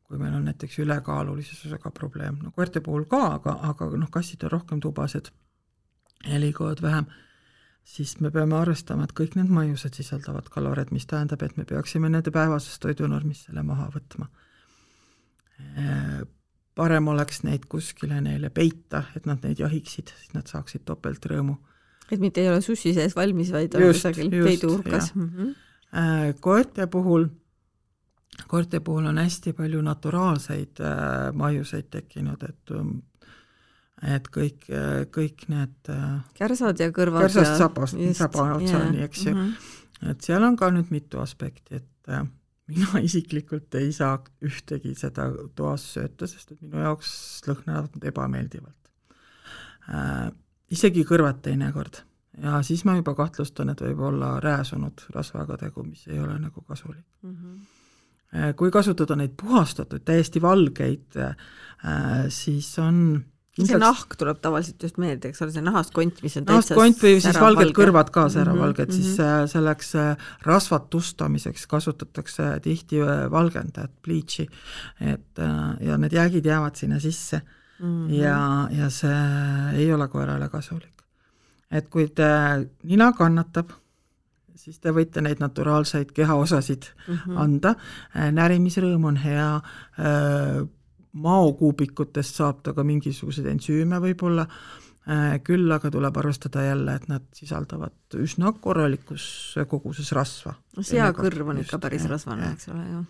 kui 0.03 0.19
meil 0.19 0.35
on 0.35 0.49
näiteks 0.49 0.81
ülekaalulisusega 0.83 1.91
probleem, 1.95 2.41
no 2.43 2.51
koerte 2.51 2.81
puhul 2.81 3.05
ka, 3.07 3.21
aga, 3.37 3.55
aga 3.69 3.87
noh, 3.95 4.11
kassid 4.11 4.43
on 4.43 4.51
rohkem 4.51 4.83
tubased 4.83 5.31
liiguvad 6.27 6.83
vähem, 6.83 7.07
siis 7.83 8.19
me 8.19 8.31
peame 8.31 8.55
arvestama, 8.55 9.03
et 9.03 9.13
kõik 9.17 9.35
need 9.35 9.49
maiused 9.49 9.93
sisaldavad 9.93 10.49
kaloreid, 10.49 10.91
mis 10.91 11.05
tähendab, 11.05 11.41
et 11.43 11.57
me 11.57 11.65
peaksime 11.65 12.09
nende 12.09 12.31
päevasest 12.31 12.81
toidunormist 12.81 13.49
selle 13.49 13.63
maha 13.63 13.89
võtma 13.93 14.29
parem 16.75 17.09
oleks 17.11 17.43
neid 17.45 17.67
kuskile 17.71 18.21
neile 18.23 18.49
peita, 18.53 19.03
et 19.17 19.27
nad 19.29 19.43
neid 19.45 19.59
jahiksid, 19.61 20.13
siis 20.15 20.33
nad 20.37 20.47
saaksid 20.49 20.85
topeltrõõmu. 20.87 21.57
et 22.11 22.19
mitte 22.19 22.41
ei 22.41 22.49
ole 22.51 22.61
sussi 22.61 22.93
sees 22.93 23.15
valmis, 23.15 23.51
vaid 23.51 23.75
on 23.75 23.85
kusagil 23.87 24.29
peiduurkas. 24.29 25.13
Mm 25.15 25.29
-hmm. 25.29 26.39
koerte 26.39 26.87
puhul, 26.87 27.27
koerte 28.47 28.79
puhul 28.79 29.05
on 29.05 29.17
hästi 29.17 29.53
palju 29.53 29.81
naturaalseid 29.81 30.79
äh, 30.79 31.33
maiuseid 31.33 31.87
tekkinud, 31.89 32.43
et 32.43 32.71
um, 32.71 33.01
et 34.01 34.27
kõik, 34.33 34.65
kõik 35.13 35.47
need 35.51 35.89
kärsad 36.37 36.79
ja 36.81 36.89
kõrvad 36.95 37.27
kärsast 37.27 37.59
sabast, 37.61 37.97
saba 38.17 38.47
otsani, 38.55 39.03
eks 39.05 39.25
ju 39.27 39.35
mm. 39.35 39.41
-hmm. 39.41 40.11
et 40.11 40.21
seal 40.21 40.43
on 40.43 40.55
ka 40.57 40.71
nüüd 40.73 40.89
mitu 40.89 41.19
aspekti, 41.21 41.81
et 41.81 42.09
mina 42.71 43.01
isiklikult 43.07 43.75
ei 43.79 43.91
saa 43.95 44.19
ühtegi 44.45 44.93
seda 44.97 45.29
toas 45.57 45.85
sööta, 45.95 46.29
sest 46.29 46.55
et 46.55 46.61
minu 46.61 46.81
jaoks 46.83 47.11
lõhnavad 47.47 48.07
ebameeldivalt 48.11 48.91
äh,. 49.89 50.31
isegi 50.71 51.03
kõrvad 51.07 51.41
teinekord 51.45 52.03
ja 52.41 52.61
siis 52.65 52.85
ma 52.87 52.95
juba 52.99 53.15
kahtlustan, 53.17 53.73
et 53.73 53.83
võib 53.83 54.05
olla 54.11 54.35
rääsunud 54.43 55.07
rasvaga 55.15 55.57
tegu, 55.59 55.83
mis 55.83 56.05
ei 56.07 56.19
ole 56.19 56.37
nagu 56.39 56.63
kasulik 56.67 57.05
mm. 57.23 57.35
-hmm. 57.35 58.55
kui 58.55 58.71
kasutada 58.71 59.15
neid 59.15 59.35
puhastatud, 59.41 60.05
täiesti 60.05 60.41
valgeid 60.41 61.17
äh,, 61.17 61.35
siis 62.29 62.77
on 62.79 63.23
see 63.59 63.79
nahk 63.79 64.15
tuleb 64.19 64.39
tavaliselt 64.43 64.83
just 64.85 64.99
meelde, 65.01 65.31
eks 65.31 65.41
ole, 65.43 65.51
see 65.51 65.63
nahast 65.65 65.91
kont, 65.95 66.21
mis 66.23 66.37
on 66.39 66.45
nahast 66.47 66.71
kont 66.77 67.01
või 67.03 67.17
siis 67.19 67.35
valged 67.35 67.65
valge. 67.65 67.75
kõrvad 67.75 68.11
ka 68.15 68.27
säravalged 68.31 68.87
mm, 68.87 68.93
-hmm. 68.93 69.09
siis 69.09 69.19
äh, 69.19 69.41
selleks 69.51 69.91
äh, 69.99 70.29
rasvatustamiseks 70.47 71.67
kasutatakse 71.71 72.47
tihti 72.63 73.01
äh, 73.03 73.25
valgendajat, 73.31 73.91
bleach'i, 74.07 74.47
et 75.01 75.43
ja 75.81 75.97
need 75.97 76.15
jäägid 76.15 76.45
jäävad 76.45 76.79
sinna 76.79 76.99
sisse 76.99 77.41
mm 77.41 78.07
-hmm. 78.07 78.13
ja, 78.21 78.69
ja 78.71 78.89
see 78.89 79.19
ei 79.75 79.93
ole 79.93 80.07
koerale 80.07 80.49
kasulik. 80.49 81.03
et 81.71 81.87
kui 81.89 82.07
te, 82.07 82.23
nina 82.83 83.11
kannatab, 83.11 83.71
siis 84.55 84.79
te 84.79 84.91
võite 84.91 85.21
neid 85.21 85.39
naturaalseid 85.39 86.11
kehaosasid 86.11 86.83
mm 87.07 87.15
-hmm. 87.15 87.37
anda, 87.37 87.75
närimisrõõm 88.31 89.05
on 89.05 89.17
hea, 89.17 89.61
maokuubikutest 91.13 92.39
saab 92.39 92.61
ta 92.65 92.73
ka 92.75 92.85
mingisuguseid 92.87 93.49
ensüüme 93.51 93.99
võib-olla, 94.03 94.45
äh, 95.07 95.39
küll 95.43 95.71
aga 95.71 95.91
tuleb 95.91 96.19
arvestada 96.21 96.63
jälle, 96.65 96.95
et 96.95 97.07
nad 97.11 97.25
sisaldavad 97.35 98.19
üsna 98.21 98.53
korralikus 98.61 99.57
koguses 99.69 100.11
rasva. 100.15 100.55
seakõrv 100.77 101.51
on 101.53 101.65
ikka 101.65 101.79
päris 101.79 102.07
rasvane, 102.09 102.53
eks 102.53 102.71
ole, 102.71 102.85
ju. 102.93 103.03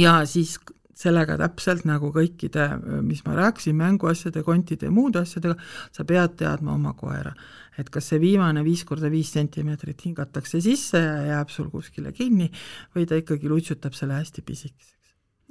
ja 0.00 0.22
siis 0.24 0.56
sellega 0.94 1.36
täpselt 1.36 1.84
nagu 1.88 2.12
kõikide, 2.14 2.68
mis 3.02 3.24
ma 3.26 3.34
rääkisin, 3.34 3.76
mänguasjade, 3.76 4.44
kontide 4.46 4.86
ja 4.86 4.94
muude 4.94 5.24
asjadega, 5.24 5.56
sa 5.92 6.06
pead 6.06 6.36
teadma 6.38 6.76
oma 6.78 6.94
koera. 6.94 7.34
et 7.76 7.90
kas 7.90 8.06
see 8.06 8.20
viimane 8.22 8.62
viis 8.62 8.84
korda 8.86 9.10
viis 9.10 9.32
sentimeetrit 9.34 10.04
hingatakse 10.06 10.60
sisse 10.62 10.98
ja 10.98 11.24
jääb 11.26 11.48
sul 11.50 11.72
kuskile 11.72 12.12
kinni 12.12 12.46
või 12.94 13.02
ta 13.02 13.18
ikkagi 13.18 13.50
lutsutab 13.50 13.98
selle 13.98 14.14
hästi 14.14 14.42
pisikeseks 14.46 14.94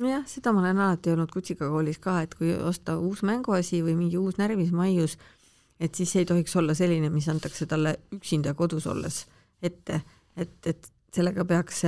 jah, 0.01 0.25
seda 0.29 0.53
ma 0.53 0.63
olen 0.63 0.81
alati 0.81 1.13
öelnud 1.13 1.31
kutsikakoolis 1.33 1.99
ka, 2.03 2.21
et 2.25 2.33
kui 2.37 2.53
osta 2.55 2.97
uus 3.01 3.23
mänguasi 3.27 3.83
või 3.85 3.95
mingi 3.99 4.17
uus 4.17 4.39
närvismaius, 4.41 5.17
et 5.79 5.95
siis 5.95 6.15
ei 6.15 6.25
tohiks 6.25 6.55
olla 6.59 6.75
selline, 6.77 7.11
mis 7.13 7.29
antakse 7.29 7.67
talle 7.69 7.97
üksinda 8.15 8.55
kodus 8.57 8.87
olles 8.89 9.23
ette, 9.63 10.01
et, 10.37 10.55
et 10.67 10.89
sellega 11.13 11.45
peaks, 11.45 11.83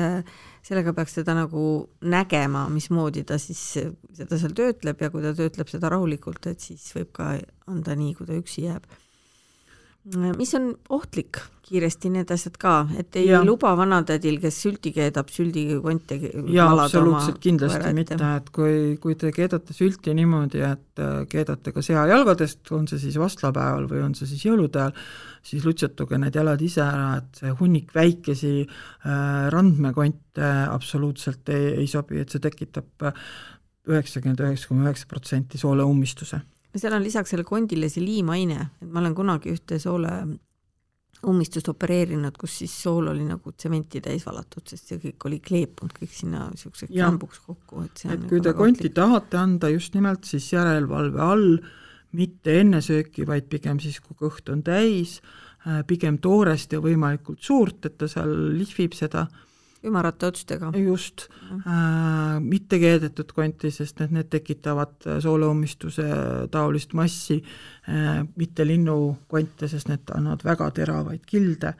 sellega 0.65 0.94
peaks 0.94 1.18
teda 1.18 1.34
nagu 1.38 1.63
nägema, 2.06 2.68
mismoodi 2.70 3.26
ta 3.28 3.39
siis 3.41 3.63
seda 3.74 4.38
seal 4.38 4.54
töötleb 4.58 5.02
ja 5.02 5.10
kui 5.13 5.26
ta 5.26 5.34
töötleb 5.38 5.72
seda 5.72 5.89
rahulikult, 5.94 6.46
et 6.52 6.62
siis 6.62 6.86
võib 6.96 7.12
ka 7.15 7.34
anda 7.72 7.98
nii, 7.98 8.13
kui 8.18 8.30
ta 8.30 8.38
üksi 8.38 8.68
jääb 8.68 8.86
mis 10.13 10.54
on 10.58 10.74
ohtlik 10.94 11.41
kiiresti 11.65 12.12
need 12.13 12.30
asjad 12.30 12.58
ka, 12.62 12.74
et 13.00 13.15
ei 13.18 13.30
ja. 13.32 13.39
luba 13.46 13.72
vanatädil, 13.78 14.38
kes 14.44 14.58
sülti 14.68 14.91
keedab, 14.94 15.32
süldikonte 15.34 16.18
jaa, 16.54 16.68
absoluutselt 16.84 17.39
kindlasti 17.41 17.80
võrra, 17.80 17.94
mitte, 17.98 18.18
et 18.38 18.52
kui, 18.54 18.76
kui 19.02 19.18
te 19.18 19.32
keedate 19.34 19.74
sülti 19.74 20.13
niimoodi, 20.18 20.62
et 20.68 21.02
äh, 21.02 21.15
keedate 21.32 21.74
ka 21.74 21.82
sea 21.86 22.06
jalgadest, 22.12 22.62
on 22.76 22.86
see 22.91 23.02
siis 23.02 23.18
vastlapäeval 23.22 23.89
või 23.89 24.04
on 24.06 24.13
see 24.18 24.30
siis 24.30 24.46
jõulude 24.46 24.84
ajal, 24.84 25.10
siis 25.46 25.65
lutsutage 25.65 26.22
need 26.22 26.38
jalad 26.38 26.62
ise 26.65 26.86
ära, 26.86 27.10
et 27.24 27.41
see 27.41 27.58
hunnik 27.58 27.89
väikesi 27.98 28.56
äh, 28.62 29.20
randmekonte 29.54 30.52
absoluutselt 30.70 31.50
ei, 31.50 31.72
ei 31.82 31.89
sobi, 31.89 32.22
et 32.22 32.30
see 32.30 32.46
tekitab 32.46 33.10
äh, 33.10 33.26
üheksakümmend 33.89 34.46
üheksa 34.46 34.70
koma 34.70 34.86
üheksa 34.86 35.10
protsenti 35.10 35.58
sooleummistuse 35.62 36.46
seal 36.82 36.96
on 36.98 37.04
lisaks 37.06 37.34
selle 37.34 37.46
kondile 37.48 37.90
see 37.92 38.04
liimaine, 38.04 38.68
et 38.82 38.90
ma 38.92 39.02
olen 39.04 39.16
kunagi 39.18 39.54
ühte 39.54 39.80
soole 39.82 40.12
ummistust 41.26 41.70
opereerinud, 41.72 42.36
kus 42.38 42.60
siis 42.62 42.74
sool 42.84 43.10
oli 43.14 43.24
nagu 43.26 43.54
tsementi 43.56 44.02
täis 44.04 44.26
valatud, 44.28 44.66
sest 44.70 44.92
see 44.92 45.00
kõik 45.02 45.28
oli 45.30 45.40
kleepunud 45.44 45.96
kõik 45.96 46.14
sinna 46.14 46.50
niisuguseks 46.52 46.92
klambuks 46.92 47.42
kokku, 47.46 47.86
et 47.88 48.04
see 48.04 48.12
et 48.14 48.28
kui 48.30 48.44
te 48.44 48.54
konti 48.58 48.86
ohtlik. 48.86 48.96
tahate 49.00 49.40
anda 49.40 49.72
just 49.74 49.96
nimelt 49.98 50.28
siis 50.28 50.52
järelevalve 50.54 51.24
all, 51.24 51.58
mitte 52.16 52.60
enne 52.62 52.82
sööki, 52.84 53.26
vaid 53.28 53.50
pigem 53.52 53.80
siis, 53.84 54.00
kui 54.04 54.18
kõht 54.20 54.52
on 54.52 54.62
täis, 54.66 55.18
äh, 55.66 55.82
pigem 55.88 56.20
toorest 56.24 56.76
ja 56.76 56.84
võimalikult 56.84 57.42
suurt, 57.44 57.82
et 57.88 57.98
ta 58.00 58.12
seal 58.12 58.32
lihvib 58.60 58.96
seda 58.96 59.26
ümarate 59.86 60.30
otstega. 60.30 60.71
just 60.80 61.28
äh,, 61.52 62.39
mitte 62.39 62.80
keedetud 62.82 63.32
konti, 63.36 63.71
sest 63.71 64.00
need, 64.02 64.13
need 64.17 64.30
tekitavad 64.34 65.10
sooleummistuse 65.24 66.06
taolist 66.52 66.93
massi 66.93 67.41
äh,, 67.41 68.24
mitte 68.36 68.67
linnukonte, 68.67 69.69
sest 69.71 69.91
need 69.91 70.15
annavad 70.15 70.45
väga 70.45 70.71
teravaid 70.82 71.26
kilde. 71.26 71.76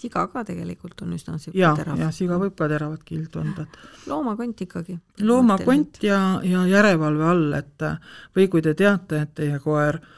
siga 0.00 0.26
ka 0.32 0.44
tegelikult 0.48 1.02
on 1.04 1.12
üsna 1.12 1.36
niisugune 1.36 1.74
terav. 1.76 1.98
jah, 2.00 2.14
siga 2.14 2.38
võib 2.40 2.54
ka 2.56 2.68
teravat 2.72 3.02
kildu 3.04 3.42
anda, 3.42 3.66
loomakont 4.06 4.64
ikkagi. 4.66 4.98
loomakont 5.20 6.00
ja, 6.02 6.40
ja 6.44 6.64
järelevalve 6.66 7.28
all, 7.34 7.52
et 7.58 7.90
või 8.36 8.48
kui 8.48 8.64
te 8.64 8.74
teate, 8.74 9.26
et 9.26 9.36
teie 9.42 9.60
koer 9.60 10.00
äh, 10.00 10.16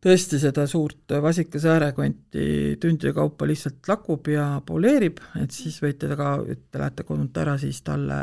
tõesti 0.00 0.38
seda 0.40 0.64
suurt 0.68 1.12
vasikasäärekonti 1.22 2.76
tundide 2.80 3.12
kaupa 3.16 3.48
lihtsalt 3.48 3.88
lakub 3.88 4.30
ja 4.32 4.46
poleerib, 4.66 5.20
et 5.40 5.52
siis 5.54 5.76
võite 5.82 6.08
ka, 6.16 6.36
et 6.48 6.66
te 6.70 6.80
lähete 6.80 7.04
kodunt 7.08 7.36
ära, 7.40 7.58
siis 7.60 7.82
talle, 7.86 8.20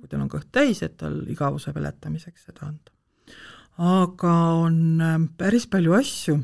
kui 0.00 0.08
teil 0.08 0.24
on 0.24 0.32
kõht 0.32 0.48
täis, 0.52 0.80
et 0.86 0.96
tal 1.00 1.20
igavuse 1.28 1.74
peletamiseks 1.76 2.48
seda 2.48 2.70
anda. 2.70 2.96
aga 3.80 4.32
on 4.60 4.80
ähm, 5.00 5.28
päris 5.36 5.66
palju 5.70 5.94
asju, 5.96 6.40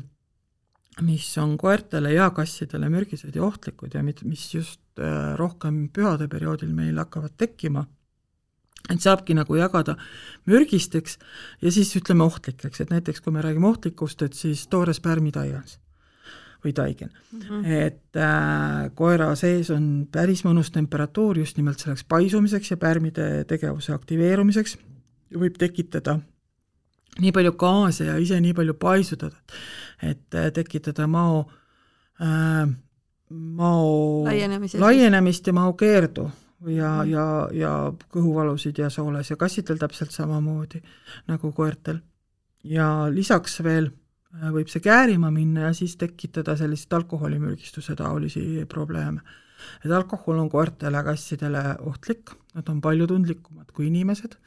mis 1.05 1.27
on 1.37 1.57
koertele 1.57 2.13
ja 2.13 2.31
kassidele 2.33 2.89
mürgised 2.89 3.35
ja 3.35 3.43
ohtlikud 3.45 3.93
ja 3.93 4.01
mis 4.03 4.47
just 4.53 4.81
äh, 4.99 5.35
rohkem 5.37 5.89
pühade 5.93 6.27
perioodil 6.27 6.73
meil 6.73 6.97
hakkavad 6.97 7.35
tekkima 7.37 7.85
et 8.89 9.03
saabki 9.03 9.35
nagu 9.37 9.55
jagada 9.55 9.97
mürgisteks 10.47 11.17
ja 11.61 11.71
siis 11.71 11.91
ütleme 11.99 12.23
ohtlikeks, 12.23 12.81
et 12.81 12.93
näiteks 12.93 13.21
kui 13.21 13.33
me 13.35 13.43
räägime 13.43 13.67
ohtlikust, 13.67 14.21
et 14.21 14.33
siis 14.37 14.67
toores 14.71 14.99
pärmitaigas 15.03 15.79
või 16.63 16.73
taigen 16.73 17.09
mm. 17.09 17.41
-hmm. 17.41 17.65
et 17.87 18.15
äh, 18.15 18.89
koera 18.95 19.35
sees 19.35 19.69
on 19.71 20.07
päris 20.11 20.43
mõnus 20.45 20.71
temperatuur 20.73 21.37
just 21.37 21.57
nimelt 21.57 21.79
selleks 21.79 22.03
paisumiseks 22.03 22.71
ja 22.71 22.77
pärmide 22.77 23.43
tegevuse 23.47 23.93
aktiveerumiseks, 23.93 24.77
võib 25.33 25.57
tekitada 25.57 26.19
nii 27.21 27.31
palju 27.31 27.53
gaase 27.57 28.05
ja 28.05 28.17
ise 28.17 28.39
nii 28.41 28.53
palju 28.53 28.73
paisuda, 28.73 29.31
et 30.01 30.35
äh, 30.35 30.51
tekitada 30.53 31.07
mao 31.07 31.45
äh,, 32.21 32.67
mao 33.29 34.23
laienemist 34.79 35.47
ja 35.47 35.53
mao 35.53 35.73
keerdu 35.73 36.29
ja, 36.65 36.91
ja, 37.05 37.25
ja 37.53 37.71
kõhuvalusid 38.13 38.79
ja 38.81 38.89
sooles 38.93 39.29
ja 39.31 39.37
kassidel 39.39 39.79
täpselt 39.81 40.13
samamoodi 40.15 40.81
nagu 41.29 41.51
koertel. 41.53 41.99
ja 42.63 43.07
lisaks 43.13 43.61
veel 43.63 43.91
äh, 43.91 44.49
võib 44.51 44.69
see 44.71 44.81
käärima 44.81 45.31
minna 45.31 45.69
ja 45.69 45.73
siis 45.73 45.95
tekitada 45.97 46.57
selliseid 46.57 46.93
alkoholimürgistuse 46.93 47.95
taolisi 47.95 48.65
probleeme. 48.69 49.21
et 49.85 49.91
alkohol 49.91 50.39
on 50.39 50.49
koertele, 50.49 51.03
kassidele 51.03 51.63
ohtlik, 51.79 52.31
nad 52.55 52.69
on 52.69 52.81
palju 52.81 53.07
tundlikumad 53.07 53.71
kui 53.71 53.87
inimesed, 53.87 54.37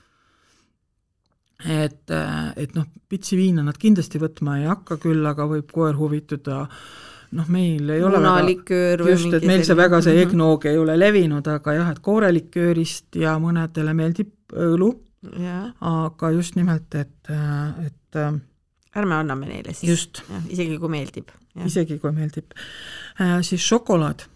et, 1.66 2.11
äh, 2.11 2.53
et 2.57 2.74
noh, 2.74 2.87
pitsi 3.09 3.37
viina 3.37 3.62
nad 3.62 3.78
kindlasti 3.78 4.18
võtma 4.18 4.59
ei 4.59 4.66
hakka, 4.66 4.97
küll 4.97 5.26
aga 5.26 5.47
võib 5.47 5.70
koer 5.72 5.95
huvituda 5.99 6.62
äh, 6.62 7.09
noh, 7.37 7.49
meil 7.53 7.91
ei 7.95 8.03
ole 8.03 8.20
väga, 8.22 8.78
just, 9.11 9.35
et 9.39 9.47
meil 9.49 9.62
see 9.66 9.76
väga, 9.78 10.01
see 10.05 10.18
eggnog 10.24 10.66
ei 10.70 10.78
ole 10.81 10.97
levinud, 10.99 11.47
aga 11.53 11.76
jah, 11.76 11.93
et 11.93 12.01
kooreliköörist 12.05 13.20
ja 13.20 13.37
mõnedele 13.43 13.95
meeldib 13.97 14.57
õlu, 14.57 14.91
aga 15.91 16.33
just 16.35 16.59
nimelt, 16.59 16.97
et, 16.99 17.31
et 17.31 18.20
ärme 18.97 19.20
anname 19.20 19.51
neile 19.51 19.76
siis, 19.76 20.09
isegi 20.49 20.81
kui 20.81 20.93
meeldib. 20.93 21.31
isegi 21.66 22.01
kui 22.03 22.12
meeldib. 22.16 22.57
Äh,. 23.20 23.39
siis 23.47 23.62
šokolaad, 23.62 24.26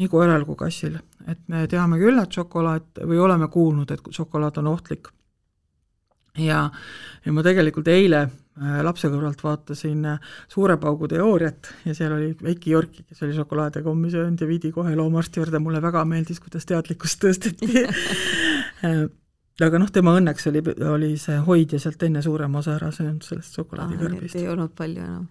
nii 0.00 0.12
koeral 0.12 0.44
kui 0.48 0.58
kassil, 0.60 0.98
et 1.28 1.40
me 1.48 1.64
teame 1.70 2.00
küll, 2.00 2.20
et 2.20 2.38
šokolaad 2.40 3.04
või 3.08 3.20
oleme 3.22 3.48
kuulnud, 3.52 3.90
et 3.90 4.12
šokolaad 4.12 4.60
on 4.60 4.72
ohtlik. 4.74 5.12
Ja, 6.40 6.64
ja 7.24 7.32
ma 7.36 7.42
tegelikult 7.44 7.90
eile 7.92 8.22
äh, 8.24 8.41
lapse 8.60 9.08
kõrvalt 9.08 9.40
vaatasin 9.44 10.04
äh, 10.10 10.34
Suure 10.52 10.76
paugu 10.80 11.08
teooriat 11.08 11.70
ja 11.86 11.94
seal 11.96 12.12
oli 12.18 12.32
väike 12.36 12.70
Jorki, 12.74 13.06
kes 13.08 13.24
oli 13.24 13.36
šokolaadi 13.36 13.80
ja 13.80 13.86
kommi 13.86 14.10
söönud 14.12 14.40
ja 14.40 14.48
viidi 14.48 14.72
kohe 14.72 14.92
loomaarsti 14.96 15.40
juurde, 15.40 15.60
mulle 15.62 15.80
väga 15.82 16.04
meeldis, 16.08 16.40
kuidas 16.42 16.68
teadlikkust 16.68 17.22
tõsteti 17.24 17.84
äh, 18.86 19.04
aga 19.60 19.80
noh, 19.80 19.90
tema 19.92 20.14
õnneks 20.20 20.48
oli, 20.52 20.62
oli 20.88 21.12
see 21.20 21.38
hoidja 21.46 21.80
sealt 21.80 22.04
enne 22.04 22.22
suurema 22.24 22.60
osa 22.60 22.76
ära 22.76 22.90
söönud 22.94 23.24
sellest 23.26 23.56
šokolaadikarbist 23.56 24.36
ah,. 24.36 24.42
ei 24.42 24.48
olnud 24.52 24.76
palju 24.76 25.04
enam. 25.06 25.26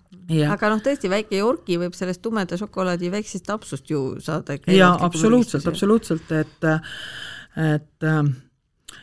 aga 0.56 0.74
noh, 0.74 0.82
tõesti, 0.86 1.12
väike 1.12 1.42
Yorki 1.42 1.78
võib 1.82 1.98
sellest 1.98 2.24
tumeda 2.26 2.58
šokolaadi 2.58 3.12
väiksest 3.14 3.50
napsust 3.54 3.92
ju 3.94 4.06
saada 4.24 4.58
jaa, 4.66 4.96
absoluutselt, 4.98 5.68
absoluutselt, 5.70 6.34
et 6.42 6.72
et 7.62 8.10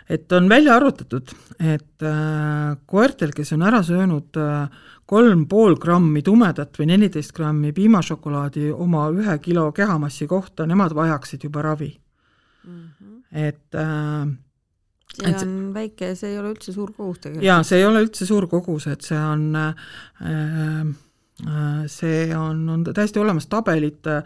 et 0.09 0.33
on 0.33 0.49
välja 0.49 0.77
arvutatud, 0.77 1.33
et 1.59 2.03
äh, 2.07 2.77
koertel, 2.87 3.33
kes 3.37 3.53
on 3.57 3.63
ära 3.69 3.83
söönud 3.87 4.37
äh, 4.41 4.69
kolm 5.09 5.47
pool 5.49 5.79
grammi 5.81 6.23
tumedat 6.23 6.77
või 6.79 6.91
neliteist 6.93 7.33
grammi 7.37 7.73
piimašokolaadi 7.77 8.73
oma 8.73 9.09
ühe 9.15 9.39
kilo 9.45 9.71
kehamassi 9.73 10.29
kohta, 10.29 10.67
nemad 10.69 10.95
vajaksid 10.97 11.49
juba 11.49 11.63
ravi 11.65 11.91
mm. 12.65 12.75
-hmm. 12.75 13.23
et 13.33 13.75
äh, 13.75 14.29
see 15.19 15.35
on 15.35 15.35
et, 15.35 15.75
väike, 15.75 16.15
see 16.19 16.33
ei 16.33 16.39
ole 16.39 16.53
üldse 16.55 16.73
suur 16.75 16.93
kogus 16.93 17.23
tegelikult. 17.23 17.47
jaa, 17.47 17.63
see 17.67 17.81
ei 17.81 17.87
ole 17.89 18.05
üldse 18.07 18.29
suur 18.29 18.47
kogus, 18.51 18.87
et 18.93 19.07
see 19.07 19.19
on 19.19 19.49
äh, 19.57 19.75
äh, 20.29 21.87
see 21.87 22.37
on, 22.37 22.69
on 22.69 22.85
täiesti 22.91 23.21
olemas 23.23 23.49
tabelid, 23.51 24.07
äh, 24.07 24.23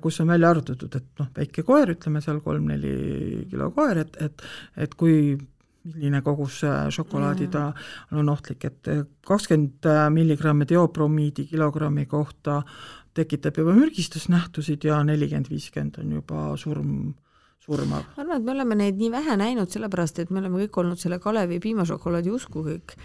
kus 0.00 0.20
on 0.22 0.30
välja 0.30 0.50
arvutatud, 0.50 0.94
et 0.94 1.22
noh, 1.22 1.30
väike 1.36 1.64
koer, 1.66 1.94
ütleme 1.96 2.22
seal 2.22 2.40
kolm-neli 2.44 3.46
kilo 3.50 3.70
koer, 3.74 4.04
et, 4.04 4.18
et 4.22 4.44
et 4.86 4.94
kui 4.94 5.34
milline 5.82 6.20
kogus 6.22 6.60
šokolaadi 6.94 7.48
ta 7.50 7.64
on 8.14 8.28
ohtlik, 8.30 8.64
et 8.64 8.90
kakskümmend 9.26 9.88
milligrammi 10.14 10.68
diopروmiidi 10.70 11.48
kilogrammi 11.50 12.06
kohta 12.06 12.60
tekitab 13.14 13.58
juba 13.58 13.74
mürgistusnähtusid 13.76 14.86
ja 14.86 15.02
nelikümmend, 15.04 15.50
viiskümmend 15.50 15.98
on 15.98 16.14
juba 16.20 16.44
surm 16.56 16.94
surmav. 17.62 18.04
ma 18.16 18.22
arvan, 18.22 18.36
et 18.36 18.44
me 18.44 18.54
oleme 18.56 18.78
neid 18.78 19.00
nii 19.00 19.10
vähe 19.12 19.36
näinud, 19.38 19.70
sellepärast 19.70 20.22
et 20.22 20.30
me 20.30 20.40
oleme 20.42 20.64
kõik 20.64 20.78
olnud 20.82 21.02
selle 21.02 21.18
Kalevi 21.22 21.60
piimašokolaadi 21.62 22.32
usku 22.34 22.64
kõik 22.66 22.96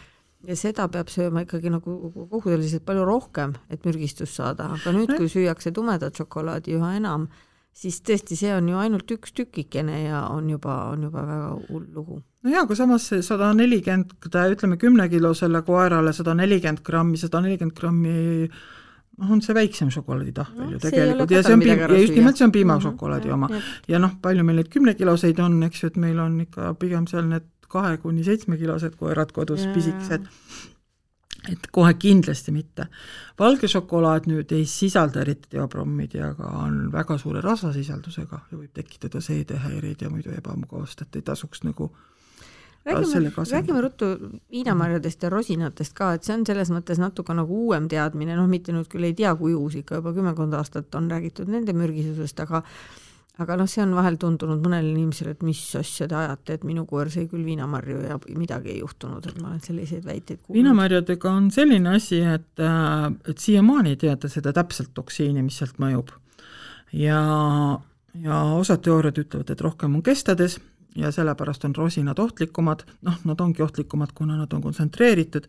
ja 0.47 0.55
seda 0.55 0.87
peab 0.91 1.11
sööma 1.11 1.43
ikkagi 1.43 1.71
nagu 1.73 1.97
kogudeliselt 2.31 2.85
palju 2.87 3.03
rohkem, 3.07 3.55
et 3.73 3.83
mürgistust 3.87 4.37
saada, 4.39 4.71
aga 4.77 4.93
nüüd, 4.95 5.11
kui 5.17 5.29
süüakse 5.31 5.73
tumedat 5.75 6.17
šokolaadi 6.19 6.77
üha 6.77 6.93
enam, 6.99 7.27
siis 7.77 7.99
tõesti, 8.05 8.37
see 8.39 8.53
on 8.55 8.69
ju 8.71 8.79
ainult 8.81 9.11
üks 9.17 9.35
tükikene 9.37 10.05
ja 10.05 10.23
on 10.31 10.49
juba, 10.49 10.79
on 10.93 11.03
juba 11.09 11.25
väga 11.27 11.51
hull 11.67 11.85
lugu. 11.93 12.21
no 12.43 12.53
jaa, 12.53 12.63
aga 12.63 12.79
samas 12.79 13.09
see 13.11 13.21
sada 13.25 13.51
nelikümmend, 13.57 14.15
ütleme 14.23 14.79
kümnekilosele 14.81 15.61
koerale 15.67 16.15
sada 16.15 16.33
nelikümmend 16.37 16.83
grammi, 16.87 17.19
sada 17.21 17.43
nelikümmend 17.43 17.77
grammi 17.77 18.15
noh, 19.17 19.33
on 19.33 19.43
see 19.43 19.55
väiksem 19.57 19.91
šokolaaditahvel 19.93 20.63
no, 20.63 20.71
ju 20.75 20.81
tegelikult 20.81 21.33
ja 21.33 21.43
see 21.43 21.57
on 21.57 21.65
piim, 21.65 21.83
ja 21.83 21.91
just 21.99 22.15
nimelt 22.15 22.39
see 22.39 22.47
on 22.47 22.55
piimašokolaadi 22.55 23.29
mhm. 23.33 23.35
oma. 23.35 23.61
ja 23.91 24.01
noh, 24.01 24.15
palju 24.23 24.47
meil 24.47 24.61
neid 24.61 24.71
kümnekiloseid 24.73 25.43
on, 25.43 25.59
eks 25.67 25.83
ju, 25.83 25.91
et 25.91 26.01
meil 26.01 26.23
on 26.23 26.39
ikka 26.47 26.73
pigem 26.81 27.05
seal 27.09 27.27
need 27.29 27.51
kahe 27.67 27.97
kuni 28.01 28.23
seitsmekilosed 28.23 28.95
koerad 28.99 29.31
kodus, 29.35 29.65
pisikesed, 29.73 30.27
et 31.51 31.69
kohe 31.71 31.93
kindlasti 31.99 32.51
mitte. 32.51 32.87
valge 33.39 33.67
šokolaad 33.67 34.27
nüüd 34.27 34.51
ei 34.55 34.65
sisalda 34.65 35.21
eriti 35.21 35.55
teoprommidi, 35.55 36.21
aga 36.23 36.51
on 36.63 36.91
väga 36.91 37.17
suure 37.17 37.41
rasvasisaldusega 37.41 38.41
ja 38.51 38.57
võib 38.57 38.73
tekitada 38.73 39.21
seedehäireid 39.21 40.01
ja 40.01 40.09
muidu 40.09 40.33
ebamugavust, 40.35 41.01
et 41.01 41.15
ei 41.15 41.21
tasuks 41.21 41.63
nagu 41.63 41.91
räägime, 42.87 43.31
räägime 43.51 43.81
ruttu 43.81 44.05
viinamarjadest 44.51 45.23
ja 45.23 45.29
rosinatest 45.29 45.93
ka, 45.93 46.13
et 46.13 46.23
see 46.23 46.35
on 46.35 46.45
selles 46.47 46.71
mõttes 46.71 47.01
natuke 47.01 47.35
nagu 47.35 47.63
uuem 47.67 47.87
teadmine, 47.91 48.35
noh, 48.35 48.47
mitte 48.47 48.75
nüüd 48.75 48.87
küll 48.91 49.09
ei 49.09 49.15
tea, 49.17 49.33
kui 49.35 49.55
uus, 49.55 49.75
ikka 49.75 50.01
juba 50.01 50.13
kümmekond 50.15 50.55
aastat 50.57 50.95
on 50.95 51.11
räägitud 51.11 51.51
nende 51.51 51.75
mürgisusest, 51.77 52.39
aga 52.45 52.63
aga 53.43 53.57
noh, 53.59 53.67
see 53.69 53.83
on 53.83 53.93
vahel 53.97 54.17
tundunud 54.21 54.63
mõnele 54.63 54.89
inimesele, 54.91 55.35
et 55.35 55.43
mis 55.45 55.59
asja 55.77 56.07
te 56.09 56.17
ajate, 56.17 56.57
et 56.57 56.63
minu 56.67 56.85
koer 56.89 57.11
sõi 57.13 57.27
küll 57.29 57.45
viinamarju 57.45 57.99
ja 58.07 58.17
midagi 58.37 58.73
ei 58.73 58.79
juhtunud, 58.79 59.27
et 59.29 59.41
ma 59.41 59.51
olen 59.51 59.61
selliseid 59.63 60.07
väiteid 60.07 60.41
kuulnud. 60.41 60.57
viinamarjadega 60.57 61.33
on 61.33 61.51
selline 61.53 61.93
asi, 61.99 62.21
et, 62.25 62.49
äh, 62.63 63.11
et 63.29 63.43
siiamaani 63.43 63.93
ei 63.93 63.99
teata 64.07 64.31
seda 64.31 64.53
täpselt 64.57 64.93
toksiini, 64.97 65.43
mis 65.45 65.59
sealt 65.61 65.77
mõjub. 65.83 66.15
ja, 66.93 67.21
ja 68.23 68.41
osad 68.57 68.81
teooriad 68.81 69.21
ütlevad, 69.21 69.53
et 69.53 69.61
rohkem 69.61 69.99
on 69.99 70.03
kestades 70.03 70.57
ja 70.97 71.11
sellepärast 71.13 71.65
on 71.67 71.75
rosinad 71.75 72.19
ohtlikumad, 72.19 72.87
noh, 73.05 73.21
nad 73.23 73.41
ongi 73.41 73.61
ohtlikumad, 73.61 74.15
kuna 74.17 74.37
nad 74.37 74.53
on 74.53 74.63
kontsentreeritud, 74.63 75.45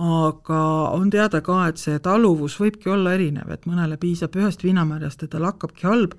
aga 0.00 0.62
on 0.96 1.10
teada 1.12 1.42
ka, 1.44 1.66
et 1.68 1.76
see 1.76 1.98
taluvus 2.00 2.56
võibki 2.56 2.88
olla 2.88 3.12
erinev, 3.18 3.52
et 3.52 3.68
mõnele 3.68 4.00
piisab 4.00 4.38
ühest 4.40 4.64
viinamarjast 4.64 5.26
ja 5.26 5.28
tal 5.28 5.50
hakkabki 5.50 5.90
halb 5.90 6.16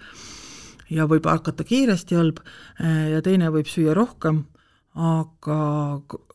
ja 0.93 1.07
võib 1.09 1.25
hakata 1.25 1.65
kiiresti 1.67 2.15
halb 2.19 2.39
ja 2.79 3.21
teine 3.25 3.49
võib 3.53 3.69
süüa 3.69 3.95
rohkem, 3.97 4.43
aga 4.93 5.57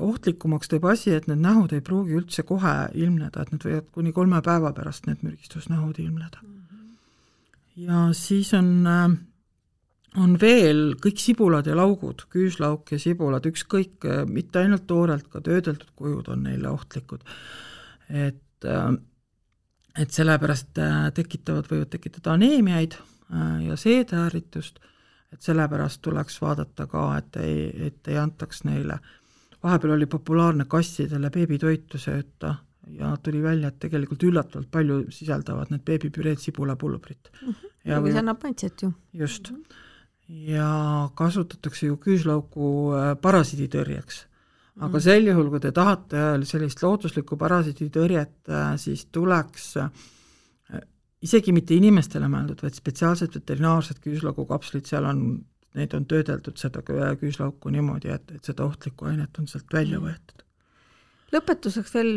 ohtlikumaks 0.02 0.70
teeb 0.70 0.86
asi, 0.90 1.12
et 1.14 1.28
need 1.30 1.40
nähud 1.44 1.72
ei 1.76 1.82
pruugi 1.84 2.16
üldse 2.18 2.42
kohe 2.46 2.74
ilmneda, 2.98 3.44
et 3.44 3.52
need 3.54 3.64
võivad 3.64 3.90
kuni 3.94 4.12
kolme 4.14 4.40
päeva 4.42 4.72
pärast, 4.74 5.06
need 5.06 5.22
mürgistusnähud 5.22 5.98
ilmneda. 6.02 6.42
ja 7.78 8.08
siis 8.12 8.50
on 8.58 8.86
äh, 8.86 9.12
on 10.18 10.34
veel 10.40 10.96
kõik 10.98 11.20
sibulad 11.22 11.68
ja 11.70 11.76
laugud, 11.78 12.24
küüslauk 12.32 12.90
ja 12.90 12.98
sibulad, 12.98 13.46
ükskõik, 13.46 14.02
äh, 14.04 14.24
mitte 14.26 14.64
ainult 14.64 14.88
toorelt, 14.90 15.28
ka 15.30 15.40
töödeldud 15.40 15.94
kujud 15.94 16.28
on 16.28 16.42
neile 16.42 16.68
ohtlikud. 16.70 17.22
et, 18.08 18.64
äh, 18.64 18.90
et 19.94 20.10
sellepärast 20.10 20.78
tekitavad, 21.14 21.66
võivad 21.70 21.90
tekitada 21.90 22.32
aneemiaid 22.32 22.94
ja 23.66 23.76
seedeärritust, 23.76 24.78
et 25.32 25.42
sellepärast 25.44 26.00
tuleks 26.02 26.38
vaadata 26.40 26.86
ka, 26.86 27.02
et 27.18 27.36
ei, 27.36 27.86
et 27.86 28.08
ei 28.08 28.16
antaks 28.16 28.64
neile, 28.64 28.98
vahepeal 29.62 29.92
oli 29.98 30.06
populaarne 30.06 30.64
kassidele 30.64 31.30
beebitoitu 31.30 31.98
sööta 31.98 32.54
ja 32.96 33.10
tuli 33.22 33.42
välja, 33.42 33.68
et 33.68 33.78
tegelikult 33.78 34.22
üllatavalt 34.24 34.70
palju 34.70 35.02
sisaldavad 35.12 35.74
need 35.74 35.84
beebipüreed 35.84 36.40
sibulapulbrit 36.40 37.28
mm. 37.42 37.48
-hmm. 37.48 37.76
ja 37.84 38.00
see 38.00 38.18
annab 38.18 38.42
maitset 38.42 38.82
ju. 38.82 38.92
just 39.12 39.50
mm. 39.50 39.56
-hmm 39.56 39.84
ja 40.28 41.08
kasutatakse 41.16 41.88
ju 41.88 41.96
küüslauku 41.96 42.70
äh, 42.92 43.14
parasiiditõrjeks. 43.20 44.24
aga 44.78 44.92
mm. 44.92 45.02
sel 45.02 45.26
juhul, 45.26 45.48
kui 45.50 45.60
te 45.60 45.72
tahate 45.74 46.24
sellist 46.46 46.82
looduslikku 46.82 47.36
parasiiditõrjet, 47.40 48.36
äh, 48.52 48.76
siis 48.78 49.06
tuleks 49.12 49.76
äh, 49.80 49.88
isegi 51.24 51.52
mitte 51.54 51.76
inimestele 51.76 52.28
mõeldud, 52.30 52.62
vaid 52.62 52.78
spetsiaalsed 52.78 53.34
veterinaarsed 53.38 54.00
küüslaugukapslid, 54.04 54.86
seal 54.88 55.08
on, 55.08 55.22
neid 55.78 55.94
on 55.96 56.06
töödeldud, 56.10 56.58
seda 56.60 56.82
küüslauku 56.82 57.72
niimoodi, 57.74 58.12
et, 58.14 58.34
et 58.34 58.50
seda 58.50 58.66
ohtlikku 58.66 59.10
ainet 59.10 59.38
on 59.40 59.48
sealt 59.50 59.72
välja 59.74 60.00
mm. 60.00 60.08
võetud. 60.08 60.44
lõpetuseks 61.34 61.94
veel 61.94 62.12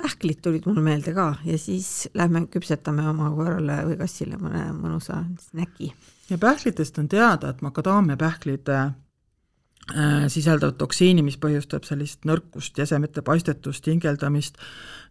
pähklid 0.00 0.40
tulid 0.42 0.66
mulle 0.66 0.82
meelde 0.84 1.12
ka 1.16 1.34
ja 1.44 1.58
siis 1.60 2.08
lähme 2.16 2.46
küpsetame 2.52 3.04
oma 3.10 3.28
koerale 3.34 3.82
või 3.90 3.98
kassile 4.00 4.40
mõne 4.40 4.64
mõnusa 4.72 5.20
snäki 5.50 5.92
ja 6.30 6.38
pähklitest 6.40 6.98
on 6.98 7.08
teada, 7.08 7.50
et 7.50 7.62
makadaamiapähklid 7.62 8.68
äh, 8.72 8.92
sisaldavad 10.30 10.76
toksiini, 10.78 11.22
mis 11.26 11.38
põhjustab 11.40 11.82
sellist 11.88 12.26
nõrkust, 12.28 12.76
jäsemete 12.78 13.24
paistetust, 13.26 13.86
hingeldamist 13.90 14.60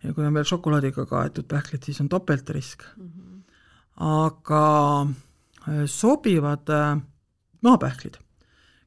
ja 0.03 0.13
kui 0.13 0.27
on 0.27 0.37
veel 0.37 0.47
šokolaadiga 0.47 1.05
kaetud 1.09 1.47
pähklid, 1.49 1.83
siis 1.83 1.99
on 2.03 2.09
topeltrisk 2.09 2.85
mm. 2.95 3.09
-hmm. 3.09 3.41
aga 4.09 4.63
äh, 5.67 5.83
sobivad 5.85 6.69
äh, 6.69 7.01
maapähklid, 7.61 8.17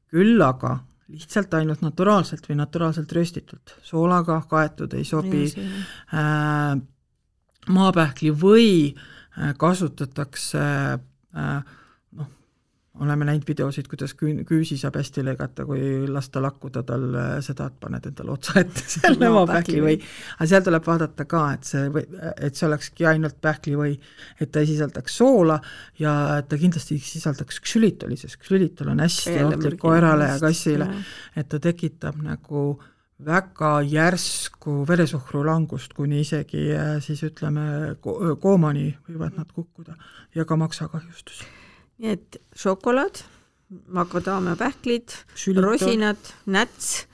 küll 0.09 0.43
aga 0.43 0.78
lihtsalt 1.09 1.55
ainult 1.55 1.83
naturaalselt 1.83 2.49
või 2.49 2.57
naturaalselt 2.57 3.12
röstitult, 3.12 3.76
soolaga 3.83 4.43
kaetud 4.49 4.95
ei 4.95 5.05
sobi 5.05 5.45
äh, 5.53 6.80
maapähkli 7.68 8.33
või 8.33 8.95
äh, 8.95 9.55
kasutatakse 9.59 10.64
äh, 11.37 11.64
oleme 13.01 13.24
näinud 13.24 13.47
videosid, 13.49 13.86
kuidas 13.88 14.12
küün-, 14.18 14.43
küüsi 14.49 14.76
saab 14.76 14.99
hästi 15.01 15.24
lõigata, 15.24 15.64
kui 15.68 16.05
lasta 16.12 16.43
lakkuda 16.45 16.82
tal 16.86 17.07
seda, 17.45 17.70
et 17.70 17.78
paned 17.80 18.09
endale 18.11 18.34
otsa 18.34 18.59
ette. 18.61 18.84
Selle 18.95 19.30
oma 19.30 19.47
pähklivõi. 19.49 19.97
aga 20.36 20.49
seal 20.51 20.66
tuleb 20.66 20.86
vaadata 20.86 21.26
ka, 21.28 21.43
et 21.57 21.70
see 21.70 21.86
või, 21.95 22.05
et 22.36 22.59
see 22.59 22.68
olekski 22.68 23.09
ainult 23.09 23.38
pähklivõi, 23.45 23.95
et 24.40 24.53
ta 24.53 24.61
ei 24.61 24.68
sisaldaks 24.68 25.16
soola 25.22 25.57
ja 26.03 26.14
et 26.43 26.51
ta 26.53 26.61
kindlasti 26.61 26.99
sisaldaks 27.01 27.62
ksülitoli, 27.64 28.20
sest 28.20 28.40
ksülitol 28.43 28.93
on 28.93 29.01
hästi 29.07 29.38
ohtlik 29.47 29.80
koerale 29.80 30.28
ja 30.34 30.40
kassile, 30.43 30.90
et 31.36 31.49
ta 31.49 31.62
tekitab 31.62 32.20
nagu 32.20 32.66
väga 33.22 33.72
järsku 33.86 34.82
veresuhkru 34.88 35.47
langust, 35.47 35.95
kuni 35.97 36.20
isegi 36.26 36.68
siis 37.07 37.24
ütleme, 37.24 37.97
koomani 38.03 38.90
võivad 39.09 39.38
nad 39.38 39.49
kukkuda 39.55 39.97
ja 40.34 40.45
ka 40.45 40.59
maksakahjustusi 40.59 41.62
nii 42.03 42.16
et 42.16 42.42
šokolaad, 42.59 43.22
makadaamia 43.94 44.57
pähklid, 44.59 45.14
rosinad, 45.62 46.20
näts 46.50 47.07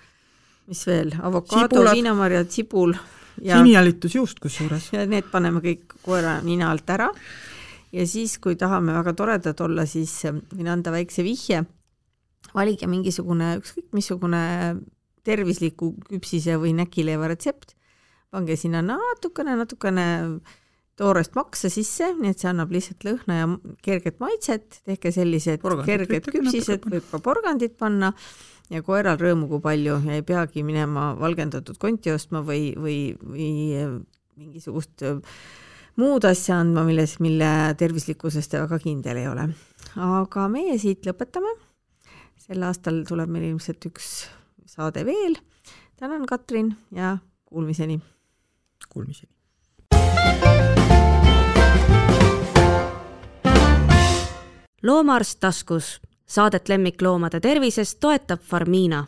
mis 0.68 0.84
veel, 0.88 1.14
avokaado, 1.24 1.82
viinamarjad, 1.88 2.50
sibul 2.52 2.92
ja, 3.40 3.58
sinijälitusjuust 3.58 4.40
kusjuures. 4.42 4.90
ja 4.92 5.06
need 5.08 5.30
paneme 5.32 5.62
kõik 5.64 5.96
koera 6.04 6.38
nina 6.44 6.70
alt 6.72 6.90
ära. 6.92 7.08
ja 7.92 8.06
siis, 8.06 8.36
kui 8.42 8.56
tahame 8.60 8.92
väga 8.98 9.14
toredad 9.16 9.60
olla, 9.64 9.86
siis 9.88 10.12
äh, 10.28 10.36
võin 10.52 10.70
anda 10.72 10.92
väikse 10.92 11.24
vihje. 11.24 11.64
valige 12.54 12.86
mingisugune, 12.86 13.56
ükskõik 13.62 13.92
missugune 13.92 14.44
tervisliku 15.24 15.92
küpsise 16.08 16.56
või 16.60 16.72
näkileiva 16.76 17.28
retsept, 17.28 17.74
pange 18.30 18.56
sinna 18.56 18.82
natukene, 18.84 19.56
natukene 19.56 20.06
toorest 20.98 21.36
maksa 21.38 21.70
sisse, 21.72 22.10
nii 22.18 22.32
et 22.34 22.42
see 22.42 22.50
annab 22.50 22.72
lihtsalt 22.74 23.06
lõhna 23.06 23.38
ja 23.38 23.48
kerget 23.84 24.18
maitset, 24.22 24.80
tehke 24.88 25.12
sellised 25.14 25.62
Porgandit 25.62 26.08
kerged 26.08 26.30
küpsised, 26.34 26.86
võib 26.90 27.06
ka 27.12 27.20
porgandit 27.22 27.76
panna 27.78 28.12
ja 28.72 28.82
koeral 28.84 29.18
rõõmu 29.20 29.48
kui 29.52 29.62
palju 29.64 30.00
ja 30.04 30.18
ei 30.18 30.24
peagi 30.26 30.64
minema 30.66 31.12
valgendatud 31.18 31.78
konti 31.80 32.12
ostma 32.12 32.42
või, 32.44 32.72
või, 32.76 32.98
või 33.22 33.48
äh, 33.78 33.94
mingisugust 34.40 35.06
äh, 35.06 35.22
muud 35.98 36.26
asja 36.28 36.58
andma, 36.62 36.84
milles, 36.86 37.16
mille 37.24 37.50
tervislikkuses 37.78 38.50
te 38.50 38.60
väga 38.62 38.80
kindel 38.82 39.22
ei 39.22 39.30
ole. 39.30 39.48
aga 39.94 40.48
meie 40.52 40.76
siit 40.78 41.06
lõpetame. 41.06 41.54
sel 42.38 42.62
aastal 42.64 43.02
tuleb 43.08 43.30
meil 43.32 43.50
ilmselt 43.52 43.88
üks 43.90 44.28
saade 44.66 45.04
veel. 45.06 45.38
tänan, 45.96 46.26
Katrin 46.26 46.76
ja 46.94 47.18
kuulmiseni. 47.44 48.00
Kuulmiseni. 48.88 49.37
Loomaarst 54.82 55.40
taskus, 55.40 56.00
saadet 56.26 56.68
lemmikloomade 56.68 57.40
tervisest 57.40 58.00
toetab 58.00 58.40
Farmina 58.40 59.06